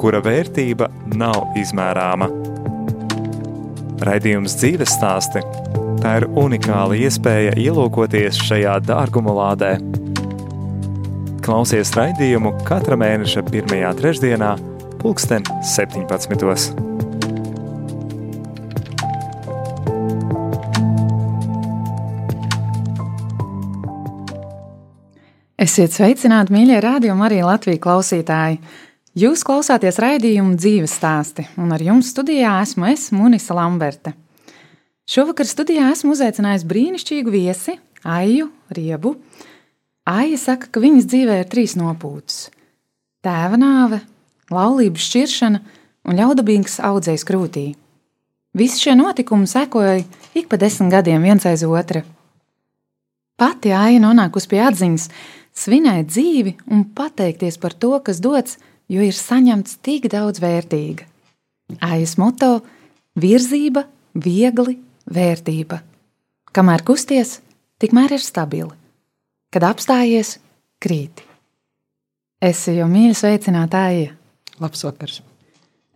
[0.00, 0.86] kura vērtība
[1.20, 2.30] nav izmērāma.
[4.00, 5.42] Raidījums dzīves stāsti-
[6.02, 9.74] tā ir unikāla iespēja ielūkoties šajā dārguma lādē.
[11.44, 14.56] Klausies raidījumu katra mēneša pirmajā trešdienā,
[15.02, 16.72] pulksten 17.
[25.60, 28.62] Esiet sveicināti, mīļie rādījumi, arī Latvijas klausītāji!
[29.18, 34.12] Jūs klausāties raidījumu dzīves stāsti, un ar jums studijā esmu es, Munisa Lamberta.
[35.10, 37.74] Šovakar studijā esmu uzaicinājis brīnišķīgu viesi,
[38.06, 39.16] Aiju Riebu.
[40.06, 42.52] Aija saka, ka viņas dzīvē ir trīs nopūtas-
[43.26, 44.00] tēva nāve,
[44.48, 45.60] laulības šķiršana
[46.06, 47.74] un ļaudabīgs audzējs krūtī.
[48.54, 52.04] Visi šie notikumi sekoja ik pa desmit gadiem viens aiz otra.
[53.36, 55.10] Pati Aija nonākusi pie atziņas,
[55.52, 58.56] svinēt dzīvi un pateikties par to, kas dots,
[58.90, 61.06] jo ir saņemts tik daudz vērtīga.
[61.86, 62.60] Aijas moto-
[63.24, 65.80] virzība, viegli, vērtība.
[66.52, 67.38] Kamēr kusties,
[67.78, 68.74] tikmēr ir stabili.
[69.52, 70.38] Kad apstājies,
[70.82, 71.22] krīti.
[72.40, 74.14] Es jau mīlu sveicināt Aija.
[74.60, 75.20] Labs vakars!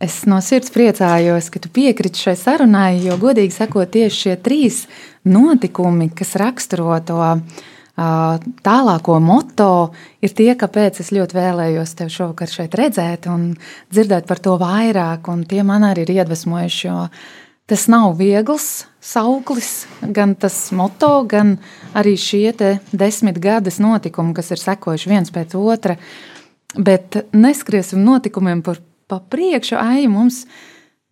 [0.00, 4.86] Es no sirds priecājos, ka tu piekriti šai sarunai, jo, godīgi sakot, tieši šie trīs
[5.24, 7.38] notikumi, kas raksturo to uh,
[7.94, 9.92] tālāko moto
[10.24, 13.52] ir tie, kāpēc es ļoti vēlējos tevi šovakar šeit redzēt un
[13.92, 15.30] dzirdēt par to vairāk.
[15.48, 17.06] Tie man arī ir iedvesmojuši, jo
[17.70, 21.58] tas nav viegls sauklis, gan tas moto, gan
[21.94, 22.50] arī šie
[22.92, 25.96] desmit gadus notikumi, kas ir sekojuši viens pēc otra.
[26.74, 30.44] Bet neskriesim notikumiem par pa priekšu, ai mums.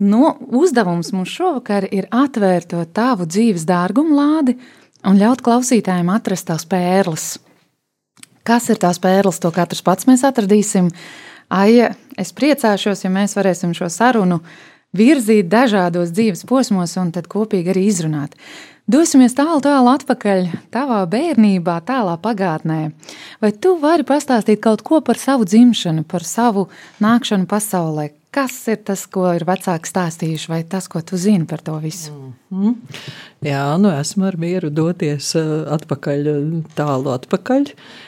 [0.03, 4.57] No, uzdevums mums šovakar ir atvērt to tavu dzīves dārgumu lādi,
[5.07, 7.37] un ļaut klausītājiem atrast tās pērles.
[8.47, 10.91] Kas ir tās pērles, to katrs pats mēs atradīsim.
[11.53, 14.41] Aija, es priecāšos, ja mēs varēsim šo sarunu
[14.97, 18.35] virzīt dažādos dzīves posmos un tad kopīgi arī izrunāt.
[18.91, 22.81] Dosimies tālu, tālu atpakaļ, tavā bērnībā, tālā pagātnē.
[23.39, 26.67] Vai tu vari pastāstīt kaut ko par savu dzimšanu, par savu
[27.03, 28.09] nākšanu pasaulē?
[28.33, 32.11] Kas ir tas, ko ir vecāki stāstījuši, vai tas, ko tu zini par to visu?
[32.11, 32.75] Mm -hmm.
[33.43, 37.65] Jā, nu esmu ar mieru doties eh, atpakaļ, tālu atpakaļ.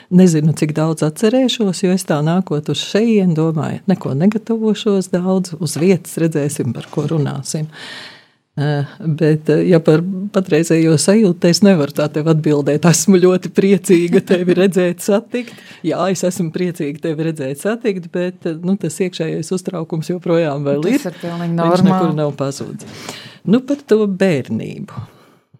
[0.09, 5.77] Nezinu, cik daudz atcerēšos, jo es tā nākot uz šejienu, domāju, neko negatavošos daudz, uz
[5.77, 7.61] vietas redzēsim, par ko runāsim.
[7.61, 8.14] Uh,
[8.55, 9.99] bet, eh, ja par
[10.35, 15.55] patreizējo sajūtu es nevaru tā tev atbildēt, esmu ļoti priecīga tevi redzēt, satikt.
[15.83, 21.01] Jā, es esmu priecīga tevi redzēt, satikt, bet eh, nu, tas iekšējais uztraukums joprojām ir.
[21.03, 21.81] Tas ir pilnīgi normāli.
[21.81, 23.09] Viņš nekur nav pazudis.
[23.45, 25.03] Nu, par to bērnību.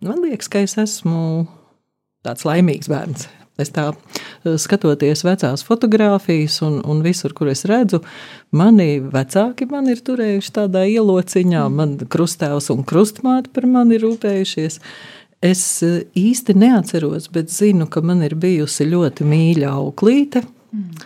[0.06, 1.46] Man liekas, ka es esmu
[2.26, 3.28] tāds laimīgs bērns.
[3.62, 8.02] Es tā eh, skatoties vecās fotogrāfijas, un, un visur, kur es redzu,
[8.56, 11.78] mani vecāki man ir turējuši tādā ielociņā, mm.
[11.80, 14.80] man krustāvs un krustmāte par mani rūpējušies.
[15.46, 21.06] Es eh, īsti neatceros, bet zinu, ka man ir bijusi ļoti mīļa auklīte, mm.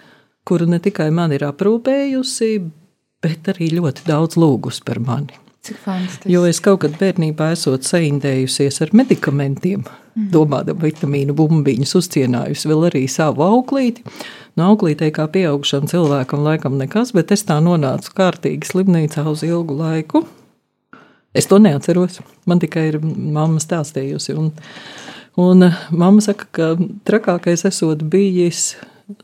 [0.49, 2.55] kuru ne tikai man ir aprūpējusi,
[3.21, 5.48] bet arī ļoti daudz lūgus par mani.
[5.63, 6.31] Cik fantastiski.
[6.31, 10.29] Jo es kaut kad bērnībā esot saindējusies ar medikamentiem, mm.
[10.33, 14.05] domādam vitamīnu bumbiņus, uzcienājusi vēl arī savu auklīti.
[14.59, 19.75] No auklītē kā pieaugšam cilvēkam laikam nekas, bet es tā nonācu kārtīgi slimnīcā uz ilgu
[19.79, 20.23] laiku.
[21.35, 22.21] Es to neatceros.
[22.49, 24.33] Man tikai ir mamma stāstījusi.
[24.39, 24.49] Un,
[25.39, 26.71] un eh, mamma saka, ka
[27.07, 28.73] trakākais esot bijis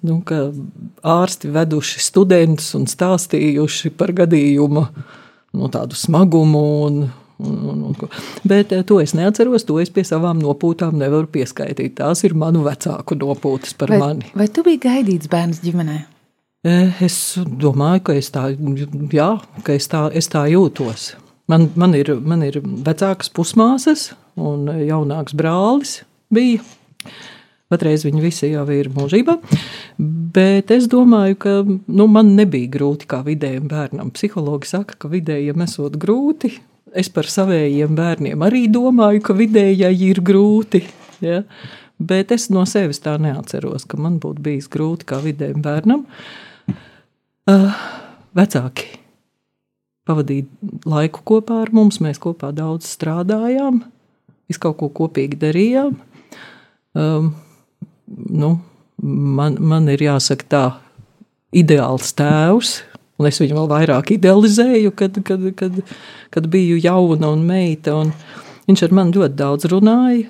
[0.06, 0.20] nu,
[1.06, 4.86] ārsti veduši studentus un stāstījuši par gadījumu
[5.56, 6.64] nu, tādu smagumu.
[6.86, 7.00] Un,
[7.38, 8.18] un, un, un,
[8.48, 11.98] bet eh, to es neatceros, to es pie savām nopūtām nevaru pieskaitīt.
[12.00, 14.32] Tās ir manu vecāku nopūtas par vai, mani.
[14.38, 16.00] Vai tu biji gaidīts bērns ģimenē?
[16.66, 18.48] Eh, es domāju, ka es tā,
[19.14, 19.30] jā,
[19.64, 21.14] ka es tā, es tā jūtos.
[21.52, 26.00] Man, man, ir, man ir vecākas pusmāsas un jaunāks brālis
[26.34, 26.64] bija.
[27.72, 29.40] Patreiz viņi visi jau ir mūžībā.
[30.36, 34.12] Bet es domāju, ka nu, man nebija grūti kā vidējam bērnam.
[34.14, 36.54] Psihologi saka, ka vidējiem esot grūti.
[36.96, 40.84] Es par saviem bērniem arī domāju, ka vidējai ir grūti.
[41.26, 41.42] Ja?
[41.98, 46.06] Bet es no sevis tā neatceros, ka man būtu bijis grūti kā vidējam bērnam.
[47.46, 47.74] Uh,
[48.38, 49.00] vecāki
[50.06, 50.46] pavadīja
[50.86, 51.98] laiku kopā ar mums.
[52.04, 53.82] Mēs kopā daudz strādājām,
[54.50, 55.98] visu kaut ko kopīgi darījām.
[56.96, 57.34] Um,
[58.36, 58.56] nu,
[59.02, 60.66] man, man ir jāsaka tā,
[61.56, 62.78] ideāls tēvs,
[63.20, 65.78] un es viņu vēl vairāk idealizēju, kad, kad, kad,
[66.34, 67.96] kad biju jauna un meita.
[67.96, 68.12] Un
[68.68, 70.28] viņš ar mani ļoti daudz runāja.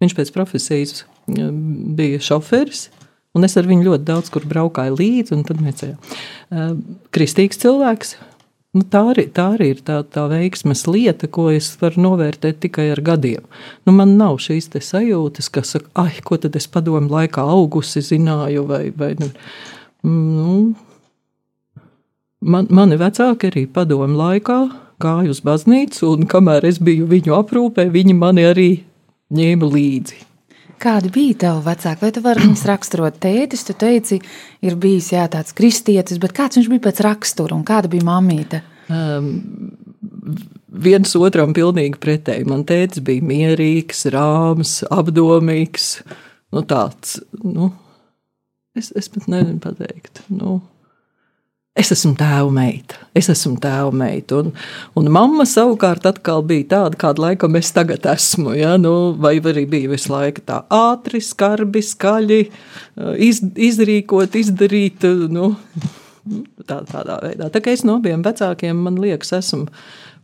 [0.00, 2.88] Viņš pēc profesijas bija šoferis.
[3.36, 6.80] Un es ar viņu ļoti daudz kur braukāju līdzi, tad mēs ejam.
[7.14, 8.16] Kristīgs cilvēks.
[8.70, 12.92] Nu, tā, arī, tā arī ir tā, tā veiksmes lieta, ko es varu novērtēt tikai
[12.92, 13.48] ar gadiem.
[13.82, 18.62] Nu, man nav šīs sajūtas, ka, saka, ah, ko tad es padomu laikā augusi zināju,
[18.70, 19.32] vai, vai nu,
[20.06, 20.54] nu,
[22.46, 24.60] man, mani vecāki arī padomu laikā
[25.02, 28.70] gāja uz baznīcu, un kamēr es biju viņu aprūpē, viņi mani arī
[29.34, 30.29] ņēma līdzi.
[30.80, 32.00] Kādi bija tavi vecāki?
[32.00, 33.18] Vai tu vari viņus raksturot?
[33.20, 34.20] Tētis, tu teici,
[34.64, 38.62] ir bijis jā, tāds kristietis, bet kāds viņš bija pēc rakstura un kāda bija mamīte?
[38.88, 39.28] Um,
[40.72, 42.48] viens otram pilnīgi pretēji.
[42.48, 45.90] Man tētis bija mierīgs, rāms, apdomīgs.
[46.50, 47.70] Nu, tāds, nu,
[48.74, 50.24] es, es pat nezinu pateikt.
[50.32, 50.62] Nu,
[51.80, 54.42] Es esmu tēva meita, es esmu tēva meita.
[54.42, 54.50] Un,
[55.00, 56.04] un mamma savukārt
[56.44, 58.52] bija tāda, kāda laikam es tagad esmu.
[58.58, 58.74] Ja?
[58.76, 62.40] Nu, vai arī bija visu laiku tā ātri, skarbi, skaļi,
[63.16, 63.40] iz,
[63.70, 65.08] izrīkot, izdarīt.
[65.32, 65.54] Nu,
[66.66, 67.48] tā, tādā veidā.
[67.48, 69.70] Tā kā es no abiem vecākiem, man liekas, esmu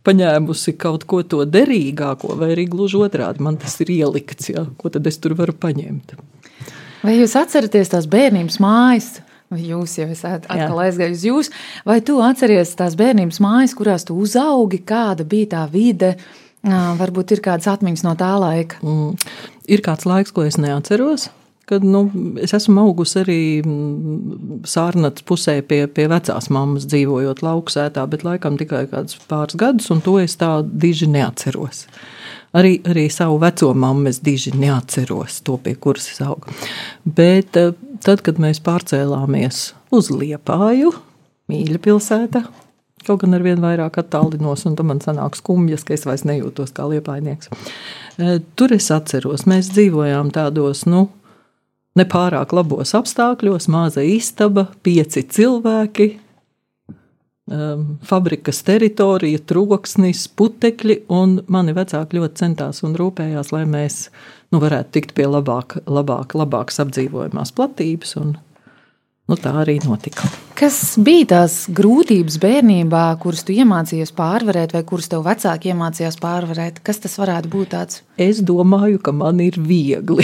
[0.07, 4.53] paņēmusi kaut ko to derīgāko, vai arī gluži otrādi man tas ir ielikts.
[4.53, 4.67] Ja?
[4.77, 6.19] Ko tad es tur varu paņemt?
[7.01, 9.15] Vai jūs atceraties tās bērnības mājas?
[9.47, 11.49] Vai jūs jau esat atkal aizgājis uz jums,
[11.87, 16.17] vai tu atceries tās bērnības mājas, kurās tu uzaugi, kāda bija tā vide?
[16.67, 18.81] Varbūt ir kādas atmiņas no tā laika.
[18.83, 19.13] Mm.
[19.71, 21.29] Ir kāds laiks, ko es neatceros.
[21.67, 22.05] Kad, nu,
[22.39, 23.39] es esmu augusi arī
[24.67, 30.03] sārnats pusē pie, pie vecās mammas, dzīvojot lauksētā, bet laikam tikai kādus pāris gadus, un
[30.03, 31.85] to es tā diži neatceros.
[32.55, 36.53] Arī, arī savu veco mammu es diži neatceros, to pie kuras es augu.
[37.03, 39.63] Bet tad, kad mēs pārcēlāmies
[39.95, 40.93] uz Liepāju,
[41.51, 42.45] mīļa pilsēta,
[43.07, 46.73] kaut gan ar vien vairāk attālinos, un tam man sanāk skumjas, ka es vairs nejūtos
[46.75, 47.51] kā liepainieks.
[47.51, 51.07] E, tur es atceros, mēs dzīvojām tādos, nu,
[51.97, 56.09] nepārāk labos apstākļos, maza istaba, pieci cilvēki,
[57.47, 61.01] um, fabrikas teritorija, troksnis, putekļi,
[61.51, 64.07] mani vecāki ļoti centās un rūpējās, lai mēs
[64.53, 68.15] nu, varētu tikt pie labāk, labāk, labākas apdzīvojamās platības.
[68.21, 68.35] Un,
[69.27, 70.23] Nu, tā arī notika.
[70.55, 76.79] Kas bija tās grūtības bērnībā, kuras tu iemācījies pārvarēt, vai kuras tev vecāki iemācījās pārvarēt?
[76.87, 77.99] Kas tas varētu būt tāds?
[78.15, 80.23] Es domāju, ka man ir viegli.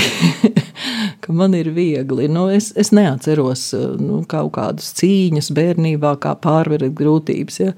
[1.24, 2.30] ka man ir viegli.
[2.32, 7.60] Nu, es, es neatceros nu, kaut kādas cīņas bērnībā, kā pārvarēt grūtības.
[7.60, 7.76] Ja?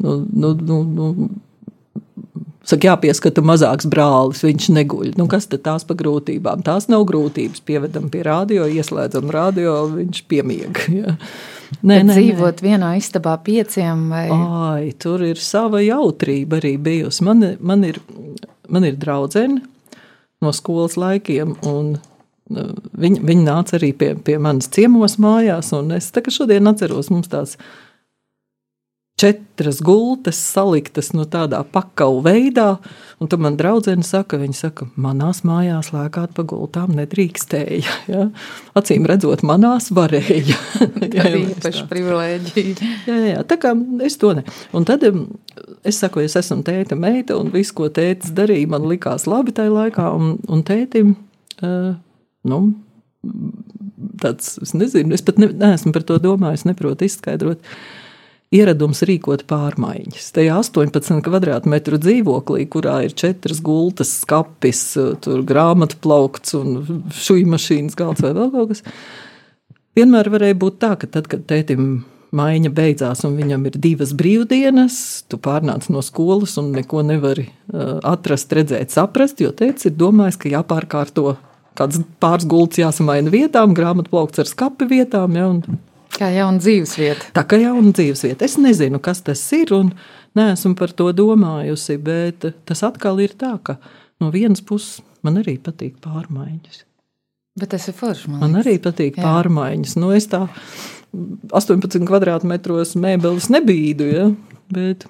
[0.00, 1.28] Nu, nu, nu, nu,
[2.64, 5.10] Saka, jāpieskata mazāks brālis, viņš neguļ.
[5.20, 6.62] Nu, kas tad tās par grūtībām?
[6.64, 7.60] Tās nav grūtības.
[7.66, 10.88] Pievedam pie radio, ieslēdzam radio, viņš piemiega.
[10.94, 11.16] Ja.
[11.82, 12.68] Nē, nē, dzīvot nē.
[12.68, 14.26] vienā istabā pieciem vai?
[14.30, 17.24] Ai, tur ir sava jautrība arī bijusi.
[17.26, 17.98] Man, man ir,
[18.70, 19.58] man ir draudzene
[20.44, 21.96] no skolas laikiem, un
[22.52, 22.66] nu,
[23.00, 27.32] viņi, viņi nāca arī pie, pie manas ciemos mājās, un es kā šodien atceros mums
[27.32, 27.56] tās
[29.24, 32.66] četras gultas saliktas no tādā pakaļ veidā.
[33.22, 37.94] Un tad man draudzene saka, viņa saka, manās mājās lēkāt pa gultām nedrīkstēja.
[38.14, 38.26] Ja?
[38.76, 40.58] Acīm redzot, manās varēja.
[41.00, 42.90] Tā bija īpaša privilēģija.
[43.08, 43.72] Jā, jā, tā kā
[44.04, 44.44] es to ne.
[44.76, 49.24] Un tad es saku, es esmu tēta meita, un viss, ko tētis darīja, man likās
[49.30, 50.10] labi tajā laikā.
[50.18, 51.14] Un, un tētim,
[51.64, 51.94] uh,
[52.50, 52.60] nu,
[54.20, 57.64] tāds, es nezinu, es pat ne, neesmu par to domājis, neprotu izskaidrot.
[57.64, 58.03] Uh,
[58.54, 60.30] ieradums rīkot pārmaiņas.
[60.36, 64.86] Tajā 18 kvadrātmetru dzīvoklī, kurā ir četras gultas, skapis,
[65.48, 68.84] grāmatu plaukts un šūnu mašīnas galds vai vēl kaut kas.
[69.94, 74.96] Vienmēr varēja būt tā, ka tad, kad tētim maiņa beidzās un viņam ir divas brīvdienas,
[75.30, 80.40] tu pārnāc no skolas un neko nevari uh, atrast, redzēt, saprast, jo tēvs ir domājis,
[80.42, 81.36] ka jāpārkārto
[81.78, 85.38] kāds pāris gultas jāsamaina vietām, grāmatu plaukts ar skapi vietām.
[85.38, 85.80] Ja, un,
[86.14, 87.32] Kā jauna dzīvesvieta.
[87.34, 88.46] Tā kā jauna dzīvesvieta.
[88.46, 89.92] Es nezinu, kas tas ir, un
[90.38, 93.78] neesmu par to domājusi, bet tas atkal ir tā, ka
[94.22, 96.84] no vienas puses man arī patīk pārmaiņas.
[97.60, 98.32] Bet tas ir forši.
[98.32, 99.24] Man, man arī patīk Jā.
[99.24, 99.94] pārmaiņas.
[100.02, 100.42] Nu, es tā
[101.54, 104.24] 18 kvadrātmetros mēbeles nebīdu, ja?
[104.74, 105.06] bet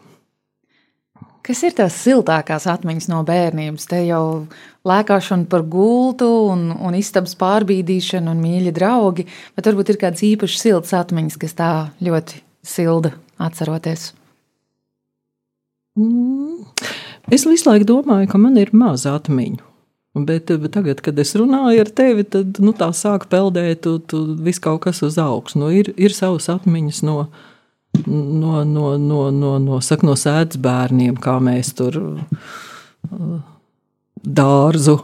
[1.45, 3.85] Kas ir tās siltākās atmiņas no bērnības?
[3.91, 4.47] Te jau
[4.89, 10.65] lēkāšana par gultu, un, un istabas pārbīdīšana, un mīļi draugi, bet varbūt ir kādas īpašas
[10.65, 11.71] siltas atmiņas, kas tā
[12.05, 13.13] ļoti silda
[13.45, 14.15] atceroties.
[16.01, 16.65] Mm.
[17.33, 19.61] Es visu laiku domāju, ka man ir maz atmiņu.
[20.15, 24.63] Bet, bet tagad, kad es runāju ar tevi, tad nu, tā sāk peldēt, tu viss
[24.63, 25.59] kaut kas uz augšu.
[25.59, 27.25] Nu, ir, ir savas atmiņas no,
[28.07, 33.39] no, no, no, no, no, saka, no sēdes bērniem, kā mēs tur uh,
[34.25, 34.99] dārzu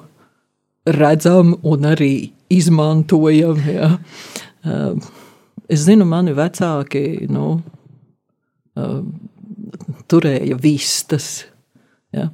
[0.90, 2.12] redzam un arī
[2.50, 3.60] izmantojam.
[3.68, 3.92] Ja.
[4.64, 5.10] Uh,
[5.70, 7.54] es zinu, mani vecāki nu,
[8.76, 9.00] uh,
[10.10, 11.30] turēja vistas.
[12.14, 12.28] Ja.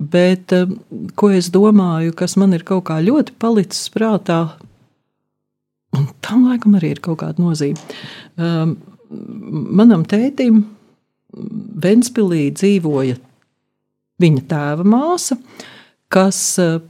[0.00, 0.78] Bet um,
[1.18, 4.44] ko es domāju, kas man ir kaut kā ļoti palicis prātā,
[5.96, 7.76] un tam laikam arī ir kaut kāda nozīme.
[9.10, 10.62] Manam tētim
[11.82, 13.16] Ventspīlī dzīvoja
[14.20, 15.36] viņa tēva māsa,
[16.10, 16.80] kas uh,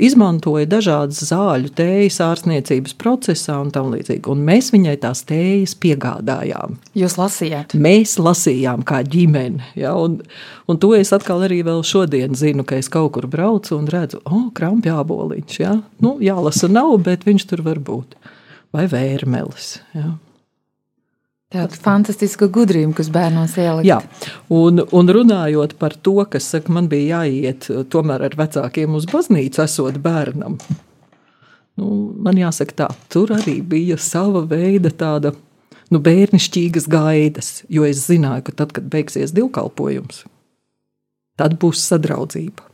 [0.00, 4.28] izmantoja dažādas zāļu tējas ārstniecības procesā un tam līdzīgi.
[4.32, 6.76] Un mēs viņai tās tējas piegādājām.
[6.98, 7.76] Jūs lasījāt?
[7.80, 9.72] Mēs lasījām kā ģimene.
[9.78, 10.20] Ja, un,
[10.68, 14.20] un to es atkal arī vēl šodien zinu, ka es kaut kur braucu un redzu,
[14.28, 15.58] oh, krampjā boliņš.
[15.62, 15.78] Ja?
[16.04, 18.18] Nu, jālasa nav, bet viņš tur var būt.
[18.76, 19.76] Vai vērmelis.
[19.96, 20.16] Ja?
[21.56, 23.88] Tāda fantastiska gudrība, kas bērnos ielikt.
[23.88, 24.00] Jā,
[24.52, 29.62] un, un runājot par to, kas saka, man bija jāiet tomēr ar vecākiem uz baznīcu,
[29.64, 30.58] esot bērnam.
[31.80, 31.88] Nu,
[32.24, 35.32] man jāsaka, tā, tur arī bija sava veida tāda
[35.92, 40.24] nu, bērnišķīgas gaidas, jo es zināju, ka tad, kad beigsies divkalpojums,
[41.40, 42.64] tad būs sadraudzība.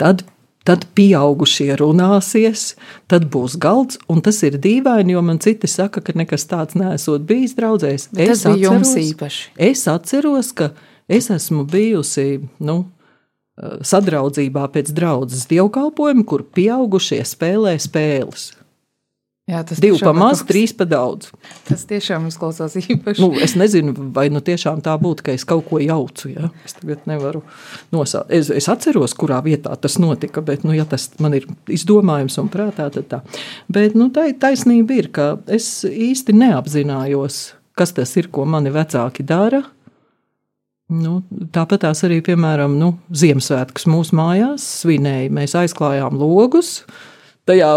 [0.00, 0.24] Tad
[0.68, 2.74] Tad pieaugušie runāsies,
[3.08, 7.24] tad būs galds, un tas ir dīvaini, jo man citi saka, ka nekas tāds nesot
[7.28, 8.10] bijis draudzēs.
[8.12, 9.46] Bet es tas bija atceros, jums īpaši.
[9.70, 10.72] Es atceros, ka
[11.08, 12.82] es esmu bijusi, nu,
[13.60, 18.50] sadraudzībā pēc draudzes dievkalpojuma, kur pieaugušie spēlē spēles.
[19.50, 21.32] Jā, tas Divi pa maz, trīs pa daudz.
[21.66, 23.22] Tas tiešām izklausās īpaši.
[23.22, 26.30] Nu, es nezinu, vai nu tiešām tā būtu, ka es kaut ko jaucu.
[26.30, 26.50] Ja?
[26.66, 27.42] Es tagad nevaru
[27.94, 28.30] nosaukt.
[28.36, 32.52] Es, es atceros, kurā vietā tas notika, bet, nu, ja tas man ir izdomājums un
[32.52, 33.22] prātā, tad tā.
[33.72, 37.42] Bet, nu, tā taisnība ir, ka es īsti neapzinājos,
[37.78, 39.64] kas tas ir, ko mani vecāki dara.
[40.90, 41.20] Nu,
[41.54, 45.30] tāpat arī, piemēram, nu, Ziemassvētkus mūsu mājās svinēja.
[45.34, 47.06] Mēs aizklājām logus, uh,
[47.50, 47.70] tajā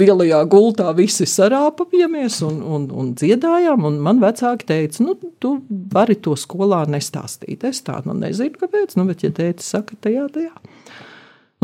[0.00, 3.84] lielajā gultā visi sarāpamies un, un, un dziedājām.
[3.88, 5.54] Un man vecāki teica, nu, tu
[5.92, 7.66] vari to skolā nestāstīt.
[7.68, 10.54] Es tādu nu, nezinu, kāpēc, nu, bet, ja teica, saka, tajā, tajā.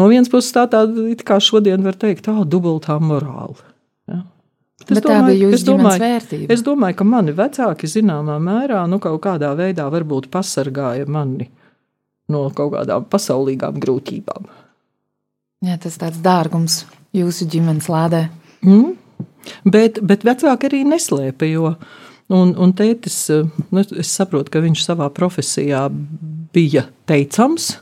[0.01, 3.61] No vienas puses, tā tāda, kā šodien var teikt, tā dubultā morāla.
[4.11, 4.25] Ja?
[4.85, 6.49] Bet bet domāju, tā bija jūsu ģimenes vērtība.
[6.55, 11.49] Es domāju, ka mani vecāki zināmā mērā, nu, kaut kādā veidā varbūt pasargāja mani
[12.33, 14.51] no kaut kādām pasaulīgām grūtībām.
[15.65, 16.83] Jā, tas tāds dārgums
[17.15, 18.27] jūsu ģimenes lādē.
[18.65, 18.95] Mm.
[19.69, 21.75] Bet, bet vecāki arī neslēpa, jo
[22.33, 23.19] un, un tētis,
[23.71, 25.87] nu, es saprotu, ka viņš savā profesijā
[26.55, 27.75] bija teicams.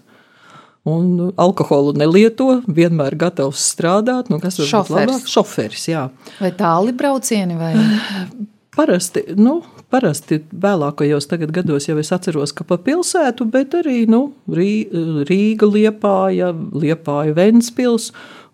[0.83, 4.33] Un alkoholu nelieto, vienmēr gatavs strādāt.
[4.33, 5.29] Nu, kas būt labāk?
[5.31, 6.09] Šoferis, jā.
[6.41, 7.55] Vai tāli braucieni?
[7.55, 7.77] Vai?
[8.77, 9.61] Parasti, nu,
[9.93, 17.37] parasti vēlākajos gados jau es atceros, ka pa pilsētu, bet arī nu, Rīga, Liepāja, Liepāja,
[17.37, 18.11] Ventspils.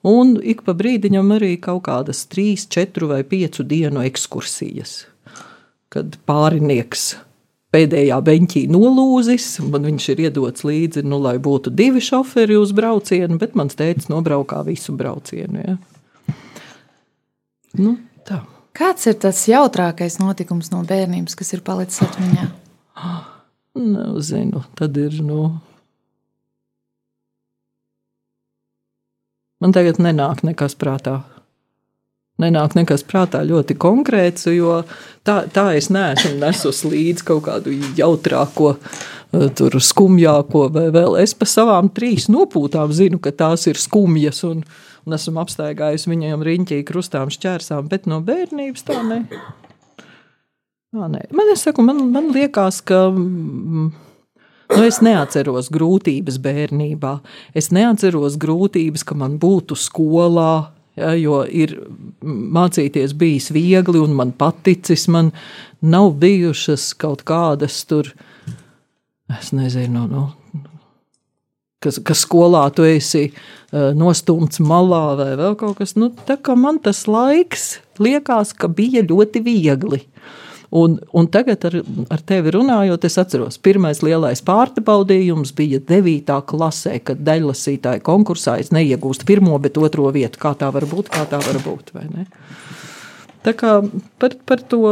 [0.07, 5.01] Un ik pa brīdiņam arī kaut kādas trīs, četru vai piecu dienu ekskursijas,
[5.91, 7.17] kad pārinieks
[7.75, 13.39] pēdējā beņķī nolūzis, man viņš ir iedots līdzi, nu, lai būtu divi šoferi uz braucienu,
[13.41, 15.65] bet mans tēvs nobraukā visu braucienu.
[15.65, 15.77] Ja.
[17.79, 18.43] Nu, tā.
[18.79, 22.47] Kāds ir tas jautrākais notikums no bērnības, kas ir palicis atmiņā?
[23.79, 25.19] Nezinu, tad ir.
[25.25, 25.49] Nu,
[29.59, 31.21] Man tagad nenāk nekas prātā.
[32.39, 34.85] Nenāk nekas prātā ļoti konkrēts, jo
[35.27, 38.77] tā, tā es neesmu nesus līdzi kaut kādu jautrāko,
[39.35, 41.19] eh, tur skumjāko, vai vēl.
[41.19, 44.63] Es pa savām trīs nopūtām zinu, ka tās ir skumjas, un,
[45.03, 49.25] un esmu apstaigājusi viņiem riņķī krustām šķērsām, bet no bērnības tā ne.
[50.95, 51.27] Tā ne.
[51.35, 53.09] Man, saku, man, man liekas, ka.
[53.11, 53.91] Mm,
[54.69, 57.15] Nu, es neatceros grūtības bērnībā.
[57.57, 61.75] Es neatceros grūtības, ka man būtu skolā, ja, jo ir
[62.23, 65.07] mācīties bijis viegli un man paticis.
[65.09, 65.33] Man
[65.81, 68.13] nav bijušas kaut kādas tur,
[69.39, 70.27] es nezinu, nu,
[71.85, 75.97] kas, kas skolā tu esi uh, nostumts malā vai vēl kaut kas.
[75.97, 80.05] Nu, tā kā man tas laiks liekas, ka bija ļoti viegli.
[80.71, 81.79] Un, un tagad ar,
[82.13, 86.35] ar tevi runājot, es atceros, pirmais lielais pārbaudījums bija 9.
[86.51, 90.41] klasē, kad daļlasītāju konkursā es neiegūstu pirmo, bet otro vietu.
[90.43, 91.09] Kā tā var būt?
[91.15, 91.95] Kā tā var būt?
[93.47, 93.79] Tā kā
[94.21, 94.83] par, par to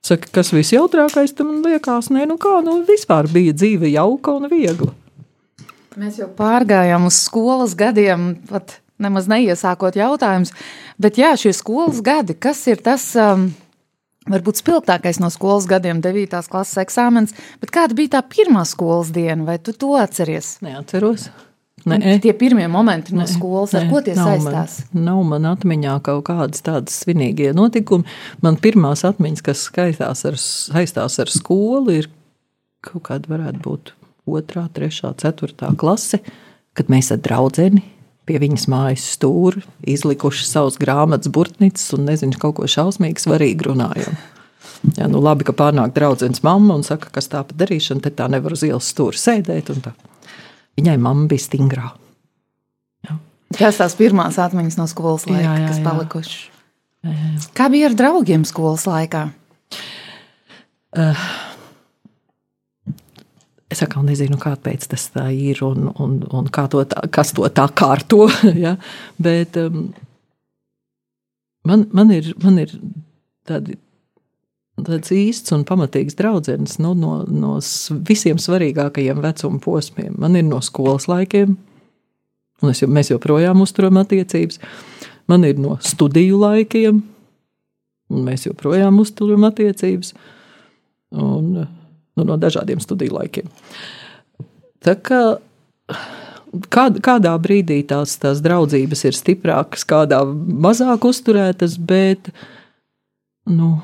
[0.00, 4.94] Saka, kas visjautrākais tam liekas, nē, nu kā, nu vispār bija dzīve jauka un viegla.
[6.00, 10.54] Mēs jau pārgājām uz skolas gadiem, pat nemaz neiesākot jautājumus.
[11.00, 13.50] Bet jā, šie skolas gadi, kas ir tas um,
[14.30, 16.40] varbūt spilgtākais no skolas gadiem, 9.
[16.50, 20.56] klases eksāmens, bet kāda bija tā pirmā skolas diena, vai tu to atceries?
[20.64, 21.28] Neatceros.
[21.88, 24.74] Nē, tie pirmie momenti no skolas, ar ko tie nav saistās?
[24.92, 28.04] Man, nav man atmiņā kaut kādas tādas svinīgie notikumi.
[28.44, 32.10] Man pirmās atmiņas, kas skaistās ar, saistās ar skolu, ir
[32.84, 33.94] kaut kāda varētu būt
[34.28, 36.20] otrā, trešā, ceturtā klase,
[36.76, 37.82] kad mēs ar draudzeni
[38.30, 44.14] pie viņas mājas stūra izlikuši savus grāmatas burtnicis un nezinu, kaut ko šausmīgi svarīgi runājam.
[44.96, 48.30] Jā, nu labi, ka pārnāk draudzens mamma un saka, kas tā pa darīšana, te tā
[48.32, 49.74] nevar uz ielas stūra sēdēt.
[50.78, 51.90] Viņai mamma bija stingrā.
[53.08, 53.18] Jā.
[53.58, 56.38] Tas tās pirmās atmiņas no skolas laika, jā, jā, kas palikušas.
[57.56, 59.26] Kā bija ar draugiem skolas laikā?
[60.90, 61.28] Uh,
[63.70, 67.46] es atkal nezinu, kāpēc tas tā ir un, un, un kā to tā, kas to
[67.54, 68.26] tā kārto.
[68.64, 68.76] ja?
[69.18, 69.86] Bet um,
[71.66, 72.74] man, man, ir, man ir
[73.48, 73.78] tādi
[74.80, 77.56] tāds īsts un pamatīgs draugs nu, no, no
[78.08, 80.14] visiem svarīgākajiem vecuma posmiem.
[80.18, 81.56] Man ir no skolas laikiem,
[82.62, 84.60] un es, mēs joprojām uzturam attiecības.
[85.30, 87.02] Man ir no studiju laikiem,
[88.10, 90.14] un mēs joprojām uzturam attiecības.
[91.10, 91.66] Un,
[92.18, 93.50] nu, no dažādiem studiju laikiem.
[94.80, 95.22] Tā kā
[96.72, 102.32] kād, kādā brīdī tās, tās draudzības ir stiprākas, kādā mazāk uzturētas, bet
[103.50, 103.76] nu,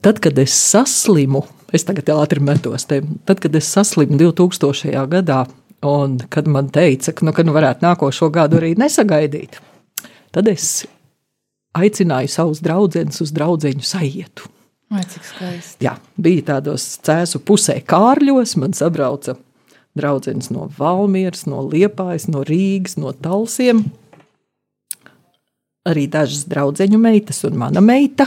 [0.00, 1.42] Tad, kad es saslimu,
[1.74, 5.04] es tagad ātri metos te, tad, kad es saslimu 2000.
[5.12, 5.42] gadā,
[5.84, 9.58] un kad man teica, ka nu, ka nu varētu nākošo gadu arī nesagaidīt,
[10.32, 10.86] tad es
[11.76, 14.48] aicināju savus draugus uz draugu sajietu.
[14.94, 15.82] Vai cik skaisti.
[15.82, 19.34] Jā, bija tādos cēsu pusē kārļos, man sabrauca
[19.98, 23.84] draugs no Valmieras, no Liepājas, no Rīgas, no Talsiem
[25.84, 28.26] arī dažas draugu meitas un mana meita.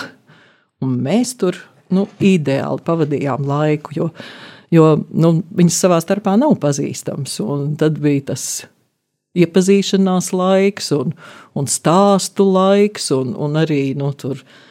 [0.82, 1.58] Un mēs tur
[1.90, 4.10] nu, ideāli pavadījām laiku, jo,
[4.70, 7.40] jo nu, viņas savā starpā nav pazīstamas.
[7.82, 8.68] Tad bija tas
[9.38, 11.16] iepazīšanās laiks, un,
[11.58, 14.67] un stāstu laiks, un, un arī nu, tur Ah,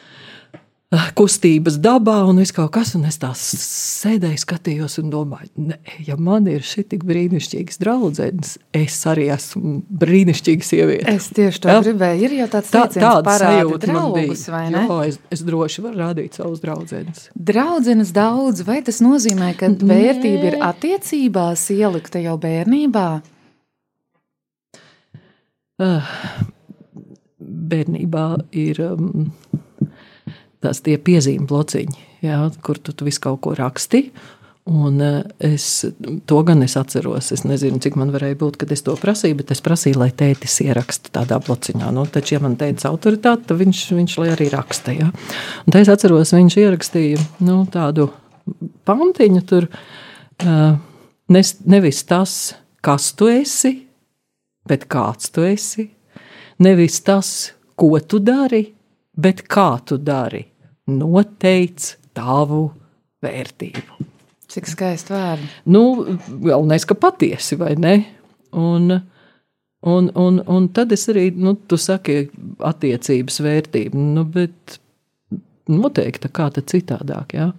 [1.17, 2.93] kustības dabā un viss kaut kas.
[2.95, 8.55] Un es tā sēdēju, skatījos un domāju, ne, ja man ir šī tik brīnišķīgas draudzenes,
[8.75, 11.15] es arī esmu brīnišķīga sieviete.
[11.17, 11.81] Es tieši to ja?
[11.83, 12.23] gribēju.
[12.27, 14.85] Ir jau tāds tā, tāds sajūta, draugus, vai ne?
[14.87, 17.27] Jā, es, es droši varu rādīt savus draudzenes.
[17.35, 19.89] Draudzenes daudz, vai tas nozīmē, ka Nē.
[19.91, 23.09] vērtība ir attiecībās ielikta jau bērnībā?
[25.77, 26.15] Uh,
[27.37, 28.79] bērnībā ir.
[28.87, 29.27] Um,
[30.67, 34.09] tās tie piezīmju blociņi, jā, kur tu, tu visu kaut ko raksti.
[34.67, 35.85] Un eh, es
[36.27, 37.31] to gan es atceros.
[37.31, 40.59] Es nezinu, cik man varēja būt, kad es to prasīju, bet es prasīju, lai tētis
[40.65, 41.87] ieraksta tādā blociņā.
[41.95, 44.95] Nu, taču, ja man teica autoritāte, tad viņš, viņš arī raksta.
[44.97, 45.07] Ja?
[45.63, 48.09] Un tā es atceros, viņš ierakstīja nu, tādu
[48.87, 49.69] pantiņu tur.
[50.43, 50.75] Uh,
[51.33, 52.33] nes, nevis tas,
[52.83, 53.71] kas tu esi,
[54.67, 55.87] bet kāds tu esi.
[56.59, 57.31] Nevis tas,
[57.77, 58.65] ko tu dari,
[59.15, 60.43] bet kā tu dari,
[60.87, 62.69] noteic tavu
[63.23, 64.07] vērtību.
[64.47, 65.47] Cik skaisti vārdi.
[65.67, 65.83] Nu,
[66.31, 67.95] galvenais, ka patiesi, vai ne?
[68.55, 68.93] Un,
[69.83, 72.29] un, un, un tad es arī, nu, tu saki,
[72.63, 74.77] attiecības vērtība, nu, bet
[75.67, 77.49] noteikti kā tad citādāk, jā.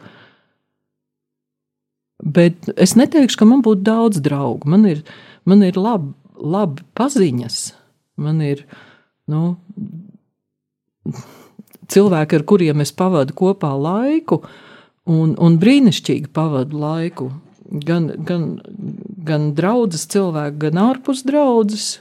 [2.24, 4.66] Bet es neteikšu, ka man būtu daudz draugu.
[4.72, 5.04] Man ir,
[5.46, 7.58] man ir labi lab paziņas,
[8.22, 8.64] man ir,
[9.30, 9.58] nu,
[11.92, 14.42] cilvēki, ar kuriem es pavadu kopā laiku,
[15.08, 17.30] un, un brīnišķīgi pavadu laiku.
[17.68, 18.44] Gan, gan,
[19.28, 21.98] gan draudzes cilvēki, gan ārpus draudzes.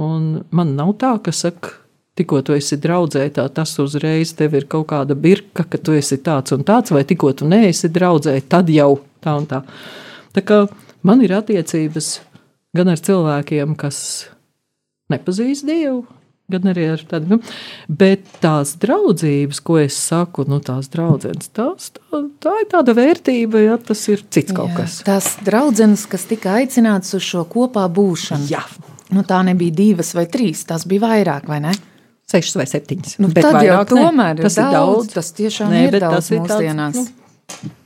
[0.00, 1.74] Un man nav tā, ka saka,
[2.16, 6.16] tikko tu esi draudzē, tā tas uzreiz tev ir kaut kāda birka, ka tu esi
[6.24, 8.94] tāds un tāds, vai tikko tu neesi draudzē, tad jau
[9.24, 9.62] tā un tā.
[10.36, 10.62] Tā kā
[11.04, 12.10] man ir attiecības
[12.76, 13.98] gan ar cilvēkiem, kas
[15.12, 16.06] nepazīst Dievu,
[16.52, 17.36] gan arī ar tādu.
[17.36, 17.38] Nu,
[17.88, 23.64] bet tās draudzības, ko es saku, nu, tās draudzenes, tās, tā, tā ir tāda vērtība,
[23.64, 25.00] ja tas ir cits kaut Jā, kas.
[25.06, 28.48] Tās draudzenes, kas tika aicinātas uz šo kopā būšanu.
[28.52, 28.62] Jā.
[29.14, 31.74] Nu, tā nebija divas vai trīs, tās bija vairāk, vai ne?
[32.26, 33.18] Sešas vai septiņas.
[33.22, 34.42] Nu, bet tad jau tomēr ne.
[34.42, 35.12] tas ir daudz.
[35.14, 36.98] Tas tiešām Nē, ir daudz mūsdienās.
[36.98, 37.85] Tas, nu,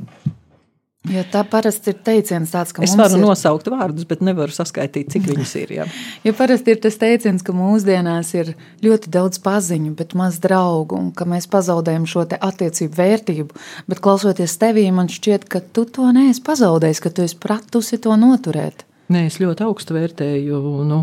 [1.09, 3.23] Jo tā parasti ir teiciens, tāds, ka es varu ir...
[3.25, 5.73] nosaukt vārdus, bet nevaru saskaitīt, cik viņas ir.
[5.79, 5.87] Jā.
[6.27, 8.53] Jo parasti ir tas teiciens, ka mūsdienās ir
[8.85, 13.65] ļoti daudz paziņu, bet maz draugu, un ka mēs pazaudējam šo attiecību vērtību.
[13.89, 18.19] Bet klausoties tevī, man šķiet, ka tu to neesi pazaudējis, ka tu esi pratusi to
[18.21, 18.85] noturēt.
[19.11, 21.01] Nē, es ļoti augstu vērtēju nu,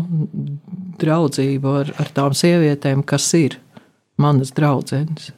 [1.02, 3.58] draudzību ar, ar tām sievietēm, kas ir
[4.22, 5.32] manas draudzenes.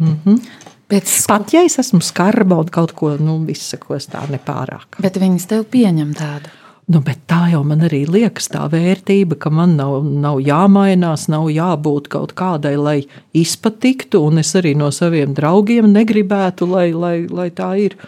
[0.00, 0.40] Mhm.
[0.86, 1.16] Pēc...
[1.26, 5.00] Pat ja es esmu skarba un kaut ko nu, izsakos tā nepārāk.
[5.02, 6.52] Bet viņas tev pieņem tādu.
[6.86, 11.48] Nu, bet tā jau man arī liekas, tā vērtība, ka man nav, nav jāmainās, nav
[11.50, 13.00] jābūt kaut kādai, lai
[13.34, 17.98] izpatiktu, un es arī no saviem draugiem negribētu, lai, lai, lai tā ir.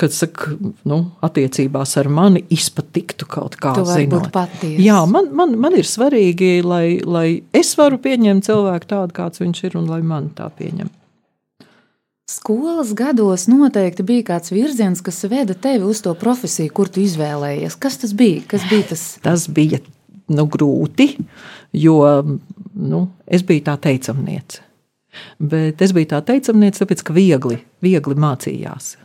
[0.00, 0.56] Kad saka,
[0.88, 4.32] nu, attiecībās ar mani izpatiktu kaut kā zinot.
[4.64, 9.66] Jā, man, man, man ir svarīgi, lai, lai es varu pieņemt cilvēku tādu, kāds viņš
[9.68, 10.88] ir, un lai man tā pieņem.
[12.26, 17.76] Skolas gados noteikti bija kāds virziens, kas veda tevi uz to profesiju, kur tu izvēlējies.
[17.78, 18.40] Kas tas bija?
[18.50, 19.04] Kas bija tas?
[19.26, 19.78] tas bija
[20.34, 21.12] nu, grūti,
[21.70, 22.00] jo
[22.74, 24.64] nu, es biju tā teicamniece.
[25.38, 28.96] Bet es biju tā teicamniece, tāpēc ka viegli, viegli mācījās.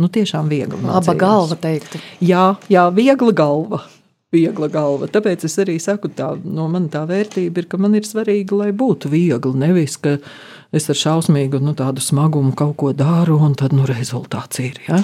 [0.00, 0.80] Nu, tiešām viegli.
[0.80, 0.94] Mācījās.
[0.96, 2.00] Laba galva, teiktu.
[2.24, 3.82] Jā, jā, viegla galva.
[4.32, 5.10] Viegla galva.
[5.12, 8.70] Tāpēc es arī saku, tā no man tā vērtība ir, ka man ir svarīgi, lai
[8.72, 9.52] būtu viegli.
[9.66, 10.16] Nevis, ka
[10.72, 14.80] es ar šausmīgu nu, smagumu kaut ko daru, un tad nu, rezultāts ir.
[14.88, 15.02] Ja?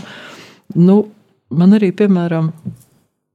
[0.75, 1.07] Nu,
[1.51, 2.53] man arī, piemēram,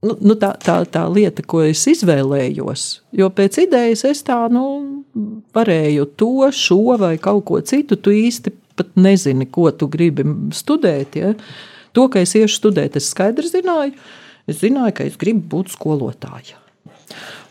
[0.08, 4.66] nu, nu, tā, tā, tā lieta, ko es izvēlējos, jo pēc idejas es tā nu,
[5.56, 7.98] varēju to, šo vai kaut ko citu.
[8.00, 11.20] Tu īsti pat nezini, ko tu gribi studēt.
[11.20, 11.34] Ja?
[11.96, 13.96] To, ka es iešu studēt, es skaidri zināju.
[14.50, 16.58] Es zināju, ka es gribu būt skolotāja.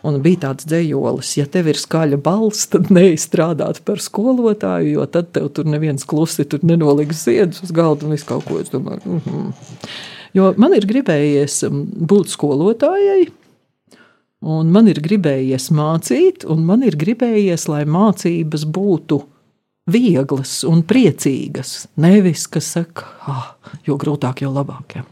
[0.07, 5.35] Un bija tāds dzējolis, ja tev ir skaļa balss, tad neizstrādāt par skolotāju, jo tad
[5.37, 8.61] tev tur neviens klusi tur nenoliks ziedus uz galda un visu kaut ko.
[8.61, 9.53] Es domāju, mm -hmm.
[10.37, 13.25] Jo man ir gribējies um, būt skolotājai,
[14.47, 19.21] un man ir gribējies mācīt, un man ir gribējies, lai mācības būtu
[19.91, 21.89] vieglas un priecīgas.
[22.01, 23.49] Nevis, kas saka, ah,
[23.87, 25.01] jo grūtāk, jo labāk.
[25.01, 25.05] Ja.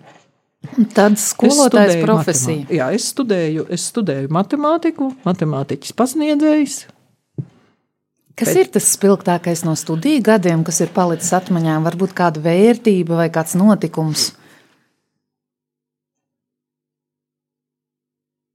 [0.94, 2.66] Tad skolotājas profesija.
[2.74, 6.78] Jā, es studēju, es studēju matemātiku, matemātiķis pasniedzējs.
[8.38, 8.58] Kas Bet...
[8.60, 11.78] ir tas spilgtākais no studiju gadiem, kas ir palicis atmiņā?
[11.86, 14.32] Varbūt kāda vērtība vai kāds notikums?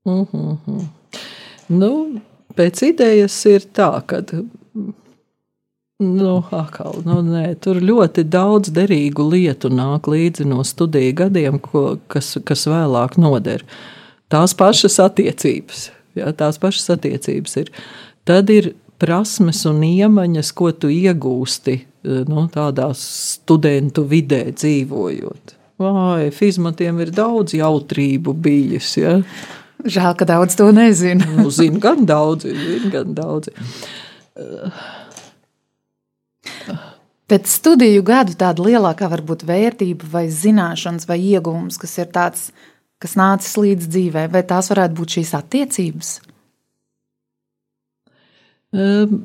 [0.03, 0.87] Mm -hmm.
[1.71, 1.91] nu,
[2.55, 4.19] pēc idejas ir tā, ka
[6.03, 11.97] Nu, akal, nu, nē, tur ļoti daudz derīgu lietu nāk līdzi no studiju gadiem, ko,
[12.11, 13.63] kas, kas vēlāk noder.
[14.33, 15.87] Tās pašas attiecības,
[16.19, 17.71] jā, tās pašas attiecības ir.
[18.27, 21.79] Tad ir prasmes un iemaņas, ko tu iegūsti
[22.29, 25.57] nu, tādā studentu vidē dzīvojot.
[25.83, 28.93] Vai fizmatiem ir daudz jautrību bijis.
[28.99, 29.17] Ja?
[29.83, 31.27] Žēl, ka daudz to nezinu.
[31.39, 33.55] nu, zinu, gan daudzi, zinu, gan daudzi.
[37.33, 42.43] Pēc studiju gadu tāda lielākā varbūt vērtība vai zināšanas vai iegūms, kas ir tāds,
[43.01, 46.11] kas nācis līdz dzīvē, vai tās varētu būt šīs attiecības?
[48.69, 49.17] Um,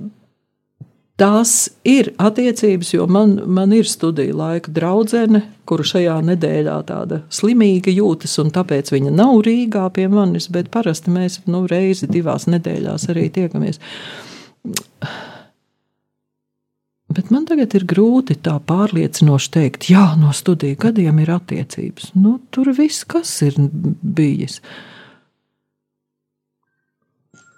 [1.20, 1.52] tās
[1.84, 8.38] ir attiecības, jo man, man ir studiju laika draudzene, kuru šajā nedēļā tāda slimīga jūtas,
[8.40, 13.28] un tāpēc viņa nav Rīgā pie manis, bet parasti mēs nu, reizi divās nedēļās arī
[13.36, 13.84] tiekamies.
[17.18, 22.12] Bet man tagad ir grūti tā pārliecinoši teikt, jā, no studiju gadiem ir attiecības.
[22.14, 24.60] Nu, tur viss, kas ir bijis.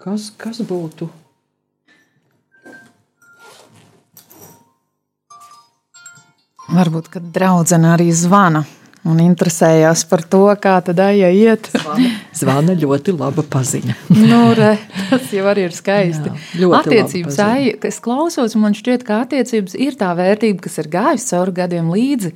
[0.00, 1.10] Kas, kas būtu?
[6.70, 8.64] Varbūt, kad draudzene arī zvana
[9.08, 11.70] un interesējās par to, kā tad aija iet.
[11.72, 13.96] Zvana, zvana ļoti laba paziņa.
[14.30, 14.74] nu, re,
[15.08, 16.32] tas jau arī ir skaisti.
[16.60, 21.30] Jā, attiecības aija, kas klausos, man šķiet, ka attiecības ir tā vērtība, kas ir gājusi
[21.32, 22.34] cauri gadiem līdzi.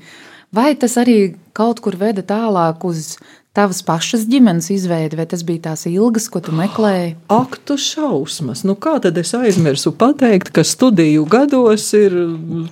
[0.54, 3.16] Vai tas arī kaut kur veda tālāk uz
[3.54, 7.14] tavas pašas ģimenes izveidi, vai tas bija tās ilgas, ko tu meklēji?
[7.32, 8.64] Ak, tu šausmas!
[8.66, 12.16] Nu, kā tad es aizmirsu pateikt, ka studiju gados ir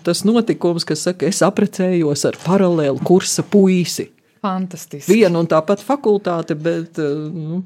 [0.07, 4.11] tas notikums, kas saka, es aprecējos ar paralēlu kursa puisi.
[4.43, 5.07] Fantastiski.
[5.15, 6.99] Viena un tā pat fakultāte, bet.
[6.99, 7.63] Nu,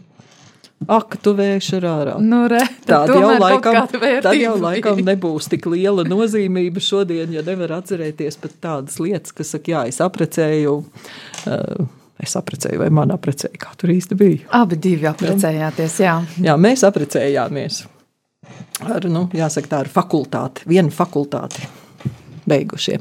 [0.85, 2.15] Ak, tu vēši ar ārā.
[2.21, 3.79] Nu, re, tad jau, laikam,
[4.23, 9.55] tad jau laikam nebūs tik liela nozīmība šodien, ja nevar atcerēties pat tādas lietas, kas
[9.57, 10.81] saka, jā, es aprecēju.
[11.47, 11.87] Uh,
[12.17, 14.47] Es aprecēju, vai man aprecēja, kā tur īsti bija.
[14.57, 16.15] Abi divi aprecējāties, jā.
[16.41, 17.83] Jā, mēs aprecējāmies.
[18.89, 21.69] Ar, nu, jāsaka, tā ir fakultāte, viena fakultāte
[22.49, 22.97] beigušie.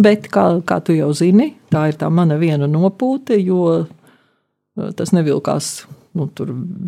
[0.00, 3.84] Bet, kā, kā tu jau zini, tā ir tā mana viena nopūte, jo
[4.74, 5.70] tas nevilkās
[6.18, 6.26] nu,